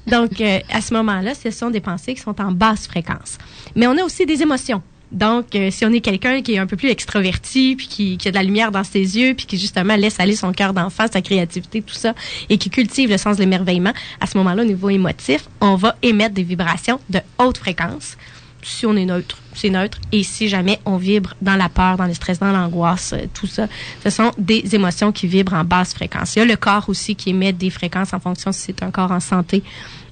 donc, 0.07 0.41
à 0.41 0.81
ce 0.81 0.93
moment-là, 0.95 1.35
ce 1.35 1.51
sont 1.51 1.69
des 1.69 1.81
pensées 1.81 2.15
qui 2.15 2.21
sont 2.21 2.39
en 2.41 2.51
basse 2.51 2.87
fréquence. 2.87 3.37
Mais 3.75 3.85
on 3.85 3.95
a 3.97 4.03
aussi 4.03 4.25
des 4.25 4.41
émotions. 4.41 4.81
Donc, 5.11 5.55
euh, 5.55 5.71
si 5.71 5.85
on 5.85 5.93
est 5.93 6.01
quelqu'un 6.01 6.41
qui 6.41 6.55
est 6.55 6.57
un 6.57 6.67
peu 6.67 6.75
plus 6.75 6.89
extroverti, 6.89 7.75
puis 7.77 7.87
qui, 7.87 8.27
a 8.27 8.31
de 8.31 8.35
la 8.35 8.43
lumière 8.43 8.71
dans 8.71 8.83
ses 8.83 9.17
yeux, 9.17 9.33
puis 9.33 9.45
qui 9.45 9.57
justement 9.57 9.95
laisse 9.95 10.19
aller 10.19 10.35
son 10.35 10.51
cœur 10.51 10.73
d'enfant, 10.73 11.05
sa 11.11 11.21
créativité, 11.21 11.81
tout 11.81 11.93
ça, 11.93 12.13
et 12.49 12.57
qui 12.57 12.69
cultive 12.69 13.09
le 13.09 13.17
sens 13.17 13.37
de 13.37 13.41
l'émerveillement, 13.41 13.93
à 14.19 14.27
ce 14.27 14.37
moment-là, 14.37 14.63
au 14.63 14.65
niveau 14.65 14.89
émotif, 14.89 15.47
on 15.61 15.75
va 15.75 15.95
émettre 16.01 16.35
des 16.35 16.43
vibrations 16.43 16.99
de 17.09 17.19
haute 17.39 17.57
fréquence. 17.57 18.17
Si 18.63 18.85
on 18.85 18.97
est 18.97 19.05
neutre, 19.05 19.37
c'est 19.53 19.69
neutre. 19.69 19.97
Et 20.11 20.23
si 20.23 20.49
jamais 20.49 20.79
on 20.83 20.97
vibre 20.97 21.35
dans 21.41 21.55
la 21.55 21.69
peur, 21.69 21.95
dans 21.95 22.05
le 22.05 22.13
stress, 22.13 22.39
dans 22.39 22.51
l'angoisse, 22.51 23.13
euh, 23.13 23.25
tout 23.33 23.47
ça, 23.47 23.67
ce 24.03 24.09
sont 24.09 24.31
des 24.37 24.75
émotions 24.75 25.13
qui 25.13 25.27
vibrent 25.27 25.53
en 25.53 25.63
basse 25.63 25.93
fréquence. 25.93 26.35
Il 26.35 26.39
y 26.39 26.41
a 26.41 26.45
le 26.45 26.57
corps 26.57 26.89
aussi 26.89 27.15
qui 27.15 27.29
émet 27.29 27.53
des 27.53 27.69
fréquences 27.69 28.13
en 28.13 28.19
fonction 28.19 28.51
si 28.51 28.59
c'est 28.61 28.83
un 28.83 28.91
corps 28.91 29.11
en 29.11 29.21
santé 29.21 29.63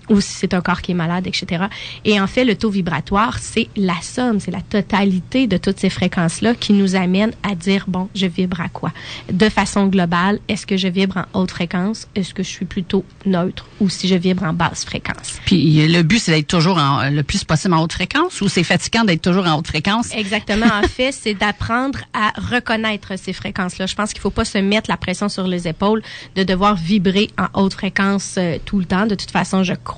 ou 0.10 0.22
si 0.22 0.34
c'est 0.34 0.54
un 0.54 0.62
corps 0.62 0.82
qui 0.82 0.92
est 0.92 0.96
malade, 0.96 1.28
etc. 1.28 1.66
Et 2.04 2.20
en 2.20 2.28
fait, 2.28 2.46
le 2.46 2.56
taux 2.56 2.70
vibratoire, 2.70 3.40
c'est 3.40 3.70
la 3.76 3.96
somme, 4.02 4.40
c'est 4.40 4.52
la 4.52 4.62
totalité 4.62 5.48
de 5.48 5.58
toutes 5.58 5.80
ces 5.80 5.90
fréquences-là 5.90 6.56
qui 6.56 6.74
nous 6.74 6.96
amène 6.96 7.32
à 7.44 7.56
dire, 7.56 7.86
bon, 7.88 8.10
je 8.16 8.26
vibre 8.26 8.62
à 8.62 8.70
quoi? 8.70 8.92
De 9.32 9.50
façon 9.50 9.88
globale, 9.88 10.40
est-ce 10.48 10.66
que 10.66 10.78
je 10.78 10.88
vibre 10.88 11.26
en 11.34 11.42
haute 11.42 11.52
fréquence? 11.52 12.08
Est-ce 12.16 12.34
que 12.34 12.44
je 12.44 12.50
suis 12.50 12.66
plutôt 12.66 13.04
neutre? 13.26 13.66
Ou 13.80 13.90
si 13.90 14.08
je 14.08 14.16
vibre 14.16 14.44
en 14.44 14.54
basse 14.54 14.86
fréquence? 14.86 15.40
Puis 15.46 15.88
le 15.88 16.02
but, 16.04 16.20
c'est 16.20 16.32
d'être 16.32 16.48
toujours 16.48 16.78
en, 16.78 17.10
le 17.10 17.24
plus 17.24 17.44
possible 17.44 17.74
en 17.74 17.82
haute 17.84 17.94
fréquence 17.94 18.42
ou 18.42 18.50
c'est 18.50 18.64
fatigant 18.64 19.04
d'être 19.04 19.22
toujours 19.22 19.46
en 19.46 19.58
haute 19.58 19.68
fréquence? 19.68 20.14
Exactement. 20.14 20.68
en 20.68 20.88
fait, 20.88 21.12
c'est 21.12 21.34
d'apprendre 21.34 22.00
à 22.14 22.34
reconnaître 22.52 23.18
ces 23.18 23.34
fréquences-là. 23.34 23.86
Je 23.86 23.96
pense 23.96 24.12
qu'il 24.12 24.22
faut 24.22 24.30
pas 24.30 24.46
se 24.46 24.58
mettre 24.58 24.90
la 24.90 24.98
pression 24.98 25.30
sur 25.30 25.48
les 25.48 25.68
épaules 25.68 26.02
de 26.36 26.44
devoir 26.44 26.76
vibrer 26.76 27.30
en 27.38 27.62
haute 27.62 27.74
fréquence 27.74 28.36
euh, 28.38 28.58
tout 28.64 28.80
le 28.80 28.86
temps. 28.86 29.06
De 29.06 29.16
toute 29.16 29.32
façon, 29.32 29.64
je 29.64 29.74
crois 29.74 29.95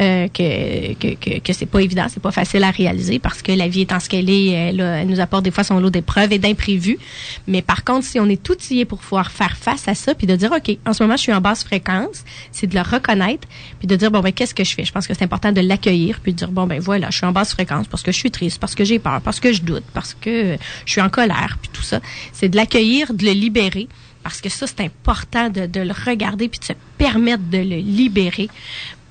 euh, 0.00 0.28
que, 0.28 0.94
que, 0.94 1.14
que, 1.14 1.38
que 1.40 1.52
c'est 1.52 1.66
pas 1.66 1.80
évident, 1.80 2.06
c'est 2.08 2.22
pas 2.22 2.30
facile 2.30 2.64
à 2.64 2.70
réaliser 2.70 3.18
parce 3.18 3.42
que 3.42 3.52
la 3.52 3.68
vie 3.68 3.82
étant 3.82 4.00
ce 4.00 4.08
qu'elle 4.08 4.28
est, 4.30 4.46
elle, 4.48 4.80
a- 4.80 5.00
elle 5.02 5.08
nous 5.08 5.20
apporte 5.20 5.44
des 5.44 5.50
fois 5.50 5.64
son 5.64 5.78
lot 5.80 5.90
d'épreuves 5.90 6.32
et 6.32 6.38
d'imprévus. 6.38 6.98
Mais 7.46 7.62
par 7.62 7.84
contre, 7.84 8.06
si 8.06 8.18
on 8.20 8.28
est 8.28 8.48
outillé 8.48 8.84
pour 8.84 8.98
pouvoir 8.98 9.30
faire 9.30 9.56
face 9.56 9.88
à 9.88 9.94
ça, 9.94 10.14
puis 10.14 10.26
de 10.26 10.36
dire, 10.36 10.50
OK, 10.52 10.76
en 10.86 10.92
ce 10.92 11.02
moment, 11.02 11.16
je 11.16 11.22
suis 11.22 11.32
en 11.32 11.40
basse 11.40 11.64
fréquence, 11.64 12.24
c'est 12.52 12.66
de 12.66 12.74
le 12.74 12.82
reconnaître, 12.82 13.46
puis 13.78 13.86
de 13.88 13.96
dire, 13.96 14.10
bon, 14.10 14.20
ben, 14.20 14.32
qu'est-ce 14.32 14.54
que 14.54 14.64
je 14.64 14.74
fais? 14.74 14.84
Je 14.84 14.92
pense 14.92 15.06
que 15.06 15.14
c'est 15.14 15.24
important 15.24 15.52
de 15.52 15.60
l'accueillir, 15.60 16.20
puis 16.20 16.32
de 16.32 16.38
dire, 16.38 16.50
bon, 16.50 16.66
ben, 16.66 16.80
voilà, 16.80 17.10
je 17.10 17.16
suis 17.18 17.26
en 17.26 17.32
basse 17.32 17.52
fréquence 17.52 17.86
parce 17.86 18.02
que 18.02 18.12
je 18.12 18.16
suis 18.18 18.30
triste, 18.30 18.58
parce 18.60 18.74
que 18.74 18.84
j'ai 18.84 18.98
peur, 18.98 19.20
parce 19.20 19.40
que 19.40 19.52
je 19.52 19.62
doute, 19.62 19.84
parce 19.94 20.14
que 20.14 20.56
je 20.86 20.90
suis 20.90 21.00
en 21.00 21.08
colère, 21.08 21.58
puis 21.60 21.70
tout 21.72 21.82
ça. 21.82 22.00
C'est 22.32 22.48
de 22.48 22.56
l'accueillir, 22.56 23.12
de 23.14 23.24
le 23.24 23.32
libérer, 23.32 23.88
parce 24.22 24.40
que 24.40 24.48
ça, 24.48 24.66
c'est 24.66 24.80
important 24.80 25.48
de, 25.48 25.66
de 25.66 25.80
le 25.80 25.92
regarder, 26.04 26.48
puis 26.48 26.58
de 26.60 26.64
se 26.64 26.72
permettre 26.98 27.44
de 27.50 27.58
le 27.58 27.76
libérer. 27.76 28.48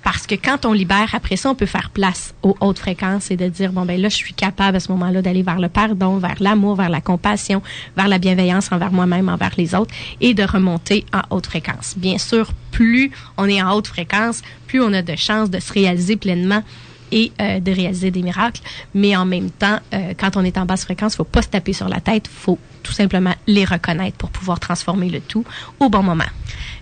Parce 0.10 0.26
que 0.26 0.36
quand 0.36 0.66
on 0.66 0.72
libère, 0.72 1.10
après 1.16 1.36
ça, 1.36 1.50
on 1.50 1.56
peut 1.56 1.66
faire 1.66 1.90
place 1.90 2.34
aux 2.42 2.56
hautes 2.62 2.80
fréquences 2.80 3.30
et 3.30 3.36
de 3.36 3.50
dire, 3.50 3.74
bon, 3.74 3.84
ben 3.84 4.00
là, 4.00 4.08
je 4.08 4.16
suis 4.16 4.34
capable 4.34 4.78
à 4.78 4.80
ce 4.80 4.90
moment-là 4.94 5.22
d'aller 5.22 5.44
vers 5.44 5.60
le 5.60 5.68
pardon, 5.68 6.16
vers 6.16 6.38
l'amour, 6.40 6.78
vers 6.78 6.88
la 6.88 7.02
compassion, 7.02 7.62
vers 7.98 8.08
la 8.08 8.18
bienveillance 8.18 8.72
envers 8.72 8.94
moi-même, 8.94 9.28
envers 9.28 9.52
les 9.58 9.76
autres 9.76 9.94
et 10.22 10.34
de 10.34 10.44
remonter 10.44 11.04
en 11.12 11.36
haute 11.36 11.48
fréquence. 11.48 11.96
Bien 11.98 12.20
sûr, 12.20 12.54
plus 12.72 13.12
on 13.38 13.50
est 13.50 13.62
en 13.62 13.74
haute 13.74 13.88
fréquence, 13.88 14.44
plus 14.66 14.80
on 14.82 14.94
a 14.94 15.02
de 15.02 15.18
chances 15.18 15.50
de 15.50 15.60
se 15.60 15.74
réaliser 15.74 16.16
pleinement 16.16 16.64
et 17.12 17.32
euh, 17.42 17.60
de 17.60 17.72
réaliser 17.72 18.12
des 18.12 18.22
miracles. 18.22 18.62
Mais 18.94 19.16
en 19.16 19.26
même 19.26 19.50
temps, 19.52 19.80
euh, 19.94 20.14
quand 20.18 20.38
on 20.38 20.44
est 20.44 20.58
en 20.58 20.66
basse 20.66 20.84
fréquence, 20.86 21.16
faut 21.16 21.24
pas 21.24 21.42
se 21.42 21.48
taper 21.50 21.74
sur 21.74 21.90
la 21.90 22.00
tête, 22.02 22.28
faut 22.28 22.60
tout 22.84 22.94
simplement 22.94 23.34
les 23.48 23.66
reconnaître 23.66 24.18
pour 24.18 24.30
pouvoir 24.30 24.60
transformer 24.60 25.10
le 25.10 25.20
tout 25.20 25.44
au 25.80 25.90
bon 25.90 26.04
moment. 26.04 26.24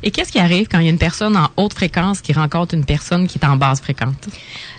Et 0.03 0.11
qu'est-ce 0.11 0.31
qui 0.31 0.39
arrive 0.39 0.67
quand 0.67 0.77
il 0.79 0.85
y 0.85 0.87
a 0.87 0.91
une 0.91 0.99
personne 0.99 1.35
en 1.35 1.49
haute 1.57 1.73
fréquence 1.73 2.21
qui 2.21 2.31
rencontre 2.33 2.75
une 2.75 2.85
personne 2.85 3.27
qui 3.27 3.39
est 3.39 3.45
en 3.45 3.55
basse 3.55 3.81
fréquence? 3.81 4.13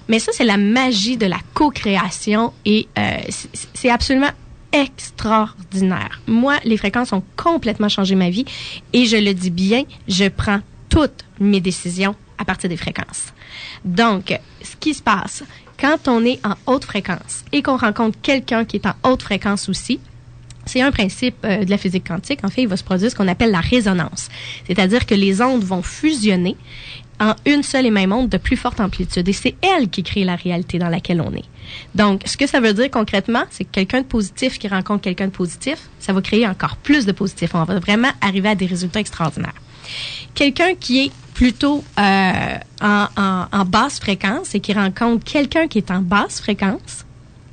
Mais 0.09 0.21
ça, 0.21 0.31
c'est 0.33 0.45
la 0.45 0.57
magie 0.57 1.17
de 1.17 1.27
la 1.27 1.39
co-création 1.55 2.53
et 2.65 2.87
euh, 2.97 3.17
c'est- 3.29 3.69
c'est 3.75 3.91
absolument 3.91 4.31
extraordinaire. 4.73 6.21
Moi, 6.27 6.57
les 6.65 6.77
fréquences 6.77 7.13
ont 7.13 7.23
complètement 7.37 7.89
changé 7.89 8.15
ma 8.15 8.31
vie 8.31 8.45
et 8.93 9.07
je 9.07 9.17
le 9.17 9.33
dis 9.35 9.51
bien, 9.51 9.83
je 10.09 10.29
prends 10.29 10.61
toutes 10.89 11.25
mes 11.41 11.61
décisions 11.61 12.15
à 12.39 12.45
partir 12.45 12.69
des 12.69 12.77
fréquences. 12.77 13.33
Donc, 13.85 14.39
ce 14.63 14.77
qui 14.77 14.95
se 14.95 15.03
passe, 15.03 15.45
quand 15.79 16.09
on 16.09 16.25
est 16.25 16.41
en 16.45 16.55
haute 16.67 16.85
fréquence 16.85 17.45
et 17.53 17.63
qu'on 17.63 17.77
rencontre 17.77 18.19
quelqu'un 18.23 18.65
qui 18.65 18.77
est 18.77 18.87
en 18.87 18.95
haute 19.05 19.23
fréquence 19.23 19.69
aussi, 19.69 20.01
c'est 20.65 20.81
un 20.83 20.91
principe 20.91 21.37
euh, 21.45 21.65
de 21.65 21.71
la 21.71 21.79
physique 21.79 22.09
quantique. 22.09 22.41
En 22.43 22.49
fait, 22.49 22.63
il 22.63 22.69
va 22.69 22.77
se 22.77 22.85
produire 22.85 23.11
ce 23.11 23.15
qu'on 23.15 23.29
appelle 23.29 23.53
la 23.53 23.61
résonance. 23.61 24.29
C'est-à-dire 24.67 25.07
que 25.07 25.15
les 25.15 25.41
ondes 25.41 25.63
vont 25.63 25.83
fusionner 25.83 26.57
en 27.21 27.35
une 27.47 27.63
seule 27.63 27.87
et 27.87 27.91
même 27.91 28.13
onde 28.13 28.29
de 28.29 28.37
plus 28.37 28.57
forte 28.57 28.81
amplitude. 28.81 29.29
Et 29.29 29.33
c'est 29.33 29.55
elle 29.63 29.89
qui 29.89 30.03
crée 30.03 30.25
la 30.25 30.37
réalité 30.37 30.79
dans 30.79 30.89
laquelle 30.89 31.21
on 31.21 31.33
est. 31.33 31.45
Donc, 31.95 32.23
ce 32.27 32.37
que 32.37 32.47
ça 32.47 32.61
veut 32.61 32.75
dire 32.75 32.91
concrètement, 32.91 33.45
c'est 33.51 33.65
que 33.65 33.71
quelqu'un 33.71 34.01
de 34.01 34.07
positif 34.07 34.59
qui 34.59 34.69
rencontre 34.69 35.03
quelqu'un 35.03 35.27
de 35.27 35.33
positif, 35.33 35.79
ça 35.99 36.13
va 36.13 36.21
créer 36.21 36.47
encore 36.47 36.77
plus 36.77 37.07
de 37.07 37.13
positif. 37.13 37.55
On 37.55 37.65
va 37.65 37.79
vraiment 37.79 38.11
arriver 38.21 38.51
à 38.51 38.55
des 38.55 38.67
résultats 38.67 39.01
extraordinaires. 39.01 39.55
Quelqu'un 40.35 40.75
qui 40.75 41.07
est 41.07 41.13
plutôt 41.35 41.85
euh, 41.99 42.59
en, 42.81 43.07
en- 43.17 43.47
en 43.53 43.65
basse 43.65 43.99
fréquence 44.01 44.55
et 44.55 44.61
qui 44.61 44.73
rencontre 44.73 45.25
quelqu'un 45.25 45.67
qui 45.69 45.79
est 45.79 45.91
en 45.91 46.01
basse 46.01 46.41
fréquence, 46.41 47.05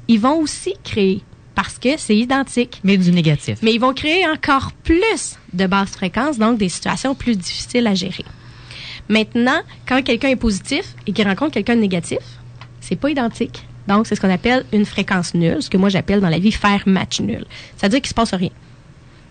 ils 0.08 0.20
vont 0.20 0.38
aussi 0.40 0.74
créer 0.84 1.22
parce 1.56 1.78
que 1.78 1.90
c'est 1.98 2.16
identique. 2.16 2.80
Mais 2.84 2.98
du 2.98 3.12
négatif. 3.12 3.60
Mais 3.62 3.74
ils 3.74 3.80
vont 3.80 3.94
créer 3.94 4.28
encore 4.28 4.72
plus 4.84 5.38
de 5.54 5.68
basses 5.68 5.92
fréquences, 5.92 6.38
donc 6.40 6.58
des 6.58 6.70
situations 6.70 7.14
plus 7.14 7.36
difficiles 7.38 7.86
à 7.88 7.94
gérer. 7.94 8.26
Maintenant, 9.10 9.60
quand 9.88 10.02
quelqu'un 10.02 10.30
est 10.30 10.36
positif 10.38 10.96
et 11.06 11.12
qu'il 11.14 11.28
rencontre 11.28 11.52
quelqu'un 11.54 11.76
de 11.76 11.82
négatif, 11.82 12.20
c'est 12.80 12.96
pas 12.96 13.10
identique. 13.10 13.66
Donc, 13.88 14.08
c'est 14.08 14.16
ce 14.16 14.22
qu'on 14.22 14.30
appelle 14.32 14.66
une 14.72 14.86
fréquence 14.86 15.34
nulle, 15.34 15.62
ce 15.62 15.70
que 15.70 15.76
moi 15.78 15.90
j'appelle 15.90 16.22
dans 16.22 16.30
la 16.30 16.40
vie 16.40 16.54
faire 16.54 16.84
match 16.86 17.20
nul. 17.20 17.46
C'est-à-dire 17.76 18.00
qu'il 18.00 18.10
se 18.10 18.14
passe 18.14 18.34
rien. 18.34 18.50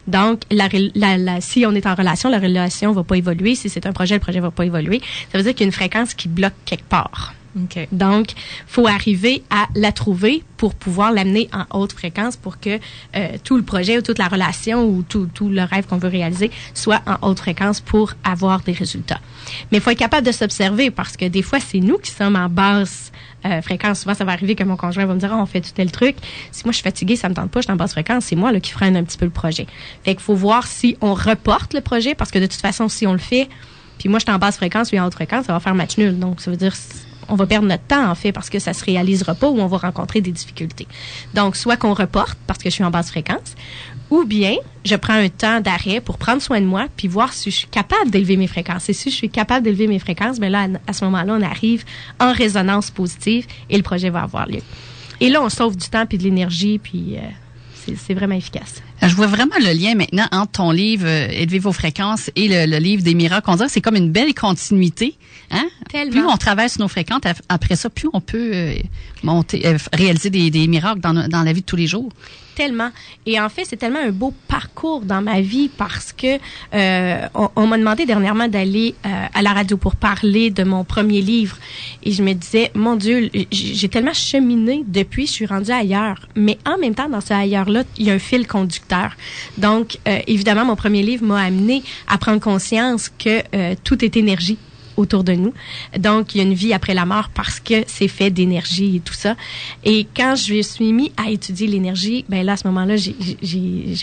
Donc, 0.07 0.41
la, 0.51 0.69
la- 0.95 1.17
la- 1.19 1.41
si 1.41 1.65
on 1.67 1.73
est 1.75 1.87
en 1.87 1.95
relation, 1.95 2.29
la 2.29 2.38
relation 2.38 2.93
va 2.93 3.05
pas 3.05 3.17
évoluer. 3.17 3.55
Si 3.55 3.69
c'est 3.69 3.87
un 3.87 3.93
projet, 3.93 4.15
le 4.15 4.21
projet 4.21 4.41
va 4.41 4.51
pas 4.51 4.65
évoluer. 4.65 5.01
Ça 5.31 5.38
veut 5.38 5.45
dire 5.45 5.53
qu'il 5.55 5.61
y 5.61 5.65
a 5.65 5.67
une 5.67 5.73
fréquence 5.73 6.15
qui 6.15 6.29
bloque 6.29 6.55
quelque 6.65 6.88
part. 6.88 7.35
OK. 7.55 7.87
Donc, 7.93 8.29
faut 8.67 8.87
arriver 8.87 9.43
à 9.51 9.67
la 9.75 9.93
trouver 9.93 10.43
pour 10.57 10.75
pouvoir 10.75 11.12
l'amener 11.12 11.51
en 11.53 11.67
haute 11.79 11.93
fréquence 11.93 12.35
pour 12.35 12.59
que 12.59 12.79
euh, 13.15 13.29
tout 13.45 13.59
le 13.59 13.62
projet 13.62 13.99
ou 13.99 14.01
toute 14.01 14.19
la 14.19 14.29
relation 14.29 14.87
ou 14.87 15.03
tout, 15.03 15.29
tout 15.35 15.51
le 15.51 15.62
rêve 15.62 15.85
qu'on 15.87 15.99
veut 15.99 16.09
réaliser 16.09 16.51
soit 16.73 17.03
en 17.07 17.29
haute 17.29 17.41
fréquence 17.41 17.81
pour 17.81 18.15
avoir 18.25 18.61
des 18.62 18.73
résultats. 18.73 19.21
Mais 19.71 19.79
il 19.79 19.81
faut 19.83 19.91
être 19.91 19.99
capable 19.99 20.27
de 20.27 20.33
s'observer 20.33 20.91
parce 20.91 21.17
que 21.19 21.27
des 21.27 21.43
fois, 21.43 21.61
c'est 21.61 21.81
nous 21.81 21.99
qui 21.99 22.11
sommes 22.11 22.37
en 22.37 22.49
basse 22.49 23.12
euh, 23.44 23.62
fréquence. 23.62 24.00
Souvent, 24.00 24.14
ça 24.14 24.24
va 24.24 24.33
arriver 24.33 24.55
que 24.55 24.64
mon 24.64 24.76
conjoint 24.76 25.07
va 25.07 25.14
me 25.14 25.18
dire, 25.20 25.31
Ah, 25.33 25.38
on 25.38 25.46
fait 25.46 25.61
tout 25.61 25.72
tel 25.74 25.90
truc. 25.90 26.16
Si 26.50 26.64
moi, 26.64 26.72
je 26.72 26.76
suis 26.76 26.85
fatiguée, 26.85 27.16
ça 27.16 27.28
me 27.28 27.35
tente 27.35 27.50
pas, 27.50 27.61
je 27.61 27.64
suis 27.64 27.72
en 27.72 27.76
basse 27.76 27.92
fréquence, 27.92 28.26
c'est 28.26 28.37
moi 28.37 28.52
là, 28.52 28.61
qui 28.61 28.72
freine 28.72 28.96
un 28.96 29.05
petit 29.05 29.18
peu 29.18 29.24
le 29.24 29.31
projet. 29.31 29.66
Fait 30.05 30.14
qu'il 30.14 30.22
faut 30.22 30.35
voir 30.35 30.66
si 30.66 30.96
on 31.00 31.14
reporte 31.14 31.74
le 31.74 31.81
projet 31.81 32.14
parce 32.14 32.31
que 32.31 32.38
de 32.38 32.46
toute 32.46 32.61
façon, 32.61 32.88
si 32.88 33.07
on 33.07 33.12
le 33.12 33.18
fait, 33.18 33.48
puis 33.98 34.09
moi, 34.09 34.18
je 34.18 34.24
suis 34.24 34.33
en 34.33 34.38
basse 34.38 34.57
fréquence, 34.57 34.90
lui 34.90 34.98
en 34.98 35.07
haute 35.07 35.14
fréquence, 35.14 35.46
ça 35.46 35.52
va 35.52 35.61
faire 35.61 35.74
match 35.74 35.96
nul. 35.98 36.18
Donc, 36.18 36.40
ça 36.40 36.50
veut 36.50 36.57
dire 36.57 36.74
on 37.28 37.35
va 37.35 37.46
perdre 37.46 37.66
notre 37.66 37.85
temps, 37.85 38.11
en 38.11 38.14
fait, 38.14 38.33
parce 38.33 38.50
que 38.50 38.59
ça 38.59 38.72
se 38.72 38.85
réalisera 38.85 39.35
pas 39.35 39.48
ou 39.48 39.61
on 39.61 39.66
va 39.66 39.78
rencontrer 39.78 40.20
des 40.20 40.33
difficultés. 40.33 40.87
Donc, 41.35 41.57
soit 41.57 41.76
qu'on 41.76 41.94
reporte 41.94 42.37
parce 42.46 42.59
que 42.59 42.68
je 42.68 42.74
suis 42.74 42.85
en 42.85 42.90
basse 42.90 43.11
fréquence, 43.11 43.55
ou 44.12 44.27
bien 44.27 44.57
je 44.85 44.94
prends 44.94 45.14
un 45.14 45.31
temps 45.31 45.62
d'arrêt 45.62 46.03
pour 46.03 46.18
prendre 46.18 46.42
soin 46.42 46.61
de 46.61 46.66
moi 46.66 46.85
puis 46.98 47.09
voir 47.09 47.33
si 47.33 47.51
je 47.51 47.57
suis 47.57 47.66
capable 47.68 48.11
d'élever 48.11 48.37
mes 48.37 48.46
fréquences. 48.46 48.90
Et 48.90 48.92
si 48.92 49.11
je 49.11 49.16
suis 49.16 49.31
capable 49.31 49.64
d'élever 49.64 49.87
mes 49.87 49.98
fréquences, 49.98 50.38
ben 50.38 50.53
là, 50.53 50.68
à 50.87 50.92
ce 50.92 51.03
moment-là, 51.07 51.35
on 51.38 51.40
arrive 51.40 51.85
en 52.20 52.31
résonance 52.31 52.90
positive 52.90 53.46
et 53.70 53.77
le 53.79 53.83
projet 53.83 54.11
va 54.11 54.20
avoir 54.20 54.46
lieu. 54.46 54.61
Et 55.20 55.31
là, 55.31 55.40
on 55.42 55.48
sauve 55.48 55.79
du 55.79 55.88
temps 55.88 56.05
puis 56.05 56.18
de 56.18 56.25
l'énergie, 56.25 56.79
puis 56.79 57.16
euh, 57.16 57.94
c'est 57.96 58.12
vraiment 58.12 58.35
efficace. 58.35 58.83
Je 59.03 59.15
vois 59.17 59.27
vraiment 59.27 59.57
le 59.59 59.73
lien 59.73 59.95
maintenant 59.95 60.27
entre 60.31 60.53
ton 60.53 60.71
livre 60.71 61.07
euh, 61.07 61.27
Élever 61.31 61.59
vos 61.59 61.73
fréquences 61.73 62.31
et 62.37 62.47
le, 62.49 62.71
le 62.71 62.79
livre 62.79 63.03
des 63.03 63.15
miracles. 63.15 63.51
On 63.51 63.57
dirait 63.57 63.67
que 63.67 63.73
c'est 63.73 63.81
comme 63.81 63.97
une 63.97 64.12
belle 64.12 64.33
continuité. 64.35 65.17
Hein? 65.51 65.67
Tellement. 65.91 66.12
Plus 66.12 66.27
on 66.27 66.37
traverse 66.37 66.79
nos 66.79 66.88
fréquences, 66.88 67.21
après 67.49 67.77
ça, 67.77 67.91
plus 67.91 68.09
on 68.12 68.21
peut 68.21 68.51
euh, 68.55 68.75
monter, 69.23 69.67
euh, 69.67 69.77
réaliser 69.93 70.31
des, 70.31 70.51
des 70.51 70.67
miracles 70.67 71.01
dans, 71.01 71.12
la 71.12 71.53
vie 71.53 71.61
de 71.61 71.67
tous 71.67 71.77
les 71.77 71.87
jours. 71.87 72.09
Tellement. 72.55 72.91
Et 73.25 73.41
en 73.41 73.49
fait, 73.49 73.65
c'est 73.65 73.79
tellement 73.79 74.01
un 74.01 74.11
beau 74.11 74.35
parcours 74.47 75.01
dans 75.01 75.23
ma 75.23 75.41
vie 75.41 75.71
parce 75.75 76.12
que 76.12 76.38
euh, 76.75 77.29
on, 77.35 77.49
on 77.57 77.67
m'a 77.67 77.79
demandé 77.79 78.05
dernièrement 78.05 78.47
d'aller 78.47 78.95
euh, 79.07 79.27
à 79.33 79.41
la 79.41 79.55
radio 79.55 79.79
pour 79.79 79.97
parler 79.97 80.51
de 80.51 80.62
mon 80.62 80.85
premier 80.85 81.23
livre. 81.23 81.57
Et 82.03 82.12
je 82.12 82.23
me 82.23 82.35
disais, 82.35 82.71
mon 82.75 82.97
Dieu, 82.97 83.31
j'ai 83.51 83.88
tellement 83.88 84.12
cheminé 84.12 84.85
depuis, 84.87 85.27
je 85.27 85.33
suis 85.33 85.47
rendue 85.47 85.71
ailleurs. 85.71 86.29
Mais 86.37 86.59
en 86.67 86.77
même 86.77 86.95
temps, 86.95 87.09
dans 87.09 87.23
ce 87.23 87.33
ailleurs-là, 87.33 87.85
il 87.97 88.07
y 88.07 88.11
a 88.11 88.15
un 88.15 88.19
fil 88.19 88.47
conducteur. 88.47 88.91
Donc, 89.59 89.98
euh, 90.07 90.18
évidemment, 90.26 90.64
mon 90.64 90.76
premier 90.76 91.02
livre 91.02 91.24
m'a 91.24 91.40
amené 91.40 91.83
à 92.09 92.18
prendre 92.18 92.40
conscience 92.40 93.11
que 93.18 93.42
euh, 93.55 93.74
tout 93.85 94.05
est 94.05 94.16
énergie 94.16 94.59
autour 94.96 95.24
de 95.24 95.33
nous. 95.33 95.52
Donc, 95.98 96.35
il 96.35 96.38
y 96.38 96.40
a 96.40 96.44
une 96.44 96.55
vie 96.55 96.72
après 96.72 96.94
la 96.94 97.05
mort 97.05 97.31
parce 97.33 97.61
que 97.61 97.85
c'est 97.87 98.09
fait 98.09 98.31
d'énergie 98.31 98.96
et 98.96 99.00
tout 99.00 99.14
ça. 99.14 99.37
Et 99.85 100.07
quand 100.16 100.35
je 100.37 100.55
me 100.55 100.62
suis 100.62 100.92
mis 100.92 101.12
à 101.16 101.31
étudier 101.31 101.66
l'énergie, 101.66 102.24
ben 102.28 102.44
là, 102.44 102.52
à 102.52 102.57
ce 102.57 102.66
moment-là, 102.66 102.96
j'ai- 102.96 103.14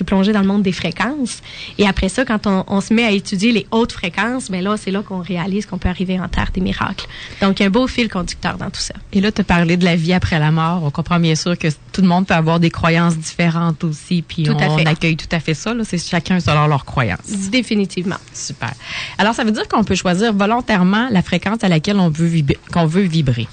plongé 0.06 0.32
dans 0.32 0.42
le 0.42 0.48
monde 0.48 0.64
des 0.64 0.72
fréquences. 0.72 1.42
Et 1.78 1.86
après 1.86 2.10
ça, 2.10 2.26
quand 2.26 2.48
on, 2.48 2.64
on 2.68 2.82
se 2.82 2.94
met 2.94 3.04
à 3.04 3.12
étudier 3.12 3.52
les 3.52 3.68
hautes 3.70 3.92
fréquences, 3.92 4.50
ben 4.50 4.64
là, 4.64 4.76
c'est 4.76 4.90
là 4.90 5.04
qu'on 5.04 5.20
réalise 5.20 5.66
qu'on 5.68 5.78
peut 5.78 5.90
arriver 5.90 6.20
en 6.20 6.28
terre 6.28 6.50
des 6.54 6.62
miracles. 6.62 7.06
Donc, 7.42 7.62
un 7.62 7.70
beau 7.70 7.86
fil 7.86 8.10
conducteur 8.10 8.58
dans 8.58 8.70
tout 8.72 8.80
ça. 8.82 8.96
Et 9.14 9.22
là, 9.22 9.32
tu 9.32 9.44
parlé 9.44 9.78
de 9.78 9.86
la 9.86 9.96
vie 9.96 10.14
après 10.14 10.40
la 10.40 10.52
mort. 10.52 10.84
On 10.84 10.92
comprend 10.92 11.20
bien 11.20 11.36
sûr 11.36 11.58
que 11.58 11.68
tout 11.92 12.02
le 12.02 12.08
monde 12.08 12.28
peut 12.28 12.34
avoir 12.34 12.60
des 12.60 12.70
croyances 12.70 13.18
différentes 13.18 13.84
aussi. 13.84 14.22
Puis 14.22 14.44
Tout 14.44 14.54
on, 14.54 14.86
accueille 14.86 15.18
tout 15.18 15.28
à 15.32 15.40
fait 15.40 15.54
ça. 15.54 15.74
C'est 15.84 15.98
chacun 15.98 16.40
selon 16.40 16.68
leurs 16.68 16.86
croyances. 16.86 17.50
Définitivement. 17.52 18.18
Super. 18.34 18.74
Alors, 19.18 19.34
ça 19.34 19.44
veut 19.44 19.52
dire 19.52 19.68
qu'on 19.68 19.84
peut 19.84 19.96
choisir 19.96 20.34
volontairement 20.34 20.79
la 20.86 21.22
fréquence 21.22 21.64
à 21.64 21.70
laquelle 21.70 21.98
on 22.00 22.10
veut, 22.10 22.28
vib- 22.28 22.58
qu'on 22.72 22.86
veut 22.86 23.02
vibrer. 23.04 23.48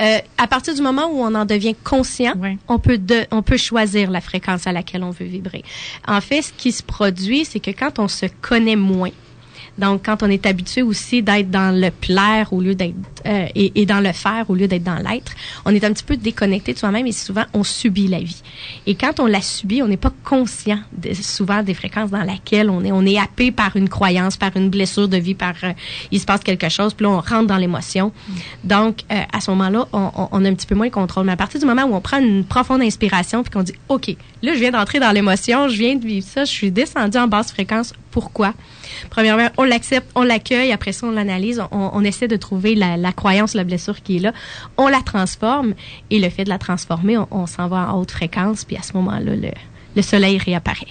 Euh, 0.00 0.18
à 0.38 0.46
partir 0.46 0.74
du 0.74 0.82
moment 0.82 1.06
où 1.10 1.20
on 1.20 1.34
en 1.34 1.44
devient 1.44 1.74
conscient, 1.84 2.34
on 2.68 2.78
peut 2.78 2.98
de, 2.98 3.26
on 3.30 3.42
peut 3.42 3.56
choisir 3.56 4.10
la 4.10 4.20
fréquence 4.20 4.66
à 4.66 4.72
laquelle 4.72 5.02
on 5.02 5.10
veut 5.10 5.26
vibrer. 5.26 5.64
En 6.06 6.20
fait, 6.20 6.42
ce 6.42 6.52
qui 6.52 6.72
se 6.72 6.82
produit, 6.82 7.44
c'est 7.44 7.60
que 7.60 7.70
quand 7.70 7.98
on 7.98 8.08
se 8.08 8.26
connaît 8.40 8.76
moins, 8.76 9.10
donc 9.78 10.02
quand 10.06 10.22
on 10.22 10.30
est 10.30 10.46
habitué 10.46 10.82
aussi 10.82 11.22
d'être 11.22 11.50
dans 11.50 11.74
le 11.78 11.90
plaire 11.90 12.52
au 12.52 12.60
lieu 12.60 12.74
d'être 12.74 12.94
euh, 13.26 13.46
et, 13.54 13.80
et 13.80 13.86
dans 13.86 14.00
le 14.00 14.12
faire 14.12 14.44
au 14.48 14.54
lieu 14.54 14.68
d'être 14.68 14.84
dans 14.84 14.96
l'être, 14.96 15.32
on 15.64 15.74
est 15.74 15.84
un 15.84 15.92
petit 15.92 16.04
peu 16.04 16.16
déconnecté 16.16 16.72
de 16.74 16.78
soi-même 16.78 17.06
et 17.06 17.12
souvent 17.12 17.44
on 17.54 17.62
subit 17.64 18.08
la 18.08 18.20
vie. 18.20 18.42
Et 18.86 18.94
quand 18.94 19.18
on 19.20 19.26
la 19.26 19.42
subit, 19.42 19.82
on 19.82 19.88
n'est 19.88 19.96
pas 19.96 20.12
conscient 20.24 20.78
de- 20.96 21.12
souvent 21.14 21.62
des 21.62 21.74
fréquences 21.74 22.10
dans 22.10 22.22
lesquelles 22.22 22.70
on 22.70 22.84
est. 22.84 22.92
On 22.92 23.04
est 23.04 23.18
happé 23.18 23.50
par 23.50 23.76
une 23.76 23.88
croyance, 23.88 24.36
par 24.36 24.56
une 24.56 24.70
blessure 24.70 25.08
de 25.08 25.16
vie, 25.16 25.34
par 25.34 25.54
euh, 25.64 25.72
il 26.10 26.20
se 26.20 26.24
passe 26.26 26.40
quelque 26.42 26.68
chose, 26.68 26.94
puis 26.94 27.04
là 27.04 27.10
on 27.10 27.20
rentre 27.20 27.46
dans 27.46 27.56
l'émotion. 27.58 28.12
Donc 28.64 29.00
euh, 29.12 29.20
à 29.32 29.40
ce 29.40 29.50
moment-là, 29.50 29.86
on, 29.92 30.10
on- 30.16 30.28
on 30.32 30.44
a 30.44 30.48
un 30.48 30.54
petit 30.54 30.66
peu 30.66 30.74
moins 30.74 30.86
le 30.86 30.92
contrôle. 30.92 31.26
Mais 31.26 31.32
à 31.32 31.36
partir 31.36 31.60
du 31.60 31.66
moment 31.66 31.84
où 31.84 31.94
on 31.94 32.00
prend 32.00 32.18
une 32.18 32.44
profonde 32.44 32.82
inspiration 32.82 33.42
puis 33.42 33.50
qu'on 33.52 33.62
dit 33.62 33.74
OK, 33.88 34.08
là 34.42 34.54
je 34.54 34.58
viens 34.60 34.70
d'entrer 34.70 35.00
dans 35.00 35.10
l'émotion, 35.12 35.68
je 35.68 35.76
viens 35.76 35.96
de 35.96 36.04
vivre 36.06 36.26
ça, 36.26 36.44
je 36.44 36.50
suis 36.50 36.70
descendu 36.70 37.18
en 37.18 37.26
basse 37.28 37.50
fréquence. 37.52 37.92
Pourquoi 38.16 38.54
Premièrement, 39.10 39.48
on 39.58 39.64
l'accepte, 39.64 40.10
on 40.14 40.22
l'accueille. 40.22 40.72
Après 40.72 40.92
ça, 40.92 41.06
on 41.06 41.10
l'analyse. 41.10 41.62
On, 41.70 42.02
essaie 42.02 42.28
de 42.28 42.36
trouver 42.36 42.74
la, 42.74 43.12
croyance, 43.12 43.52
la 43.52 43.62
blessure 43.62 44.02
qui 44.02 44.16
est 44.16 44.20
là. 44.20 44.32
On 44.78 44.88
la 44.88 45.02
transforme 45.02 45.74
et 46.08 46.18
le 46.18 46.30
fait 46.30 46.44
de 46.44 46.48
la 46.48 46.56
transformer, 46.56 47.18
on, 47.30 47.46
s'en 47.46 47.68
va 47.68 47.92
en 47.92 48.00
haute 48.00 48.12
fréquence. 48.12 48.64
Puis 48.64 48.74
à 48.78 48.80
ce 48.80 48.94
moment-là, 48.94 49.32
le 49.94 50.02
soleil 50.02 50.38
réapparaît. 50.38 50.86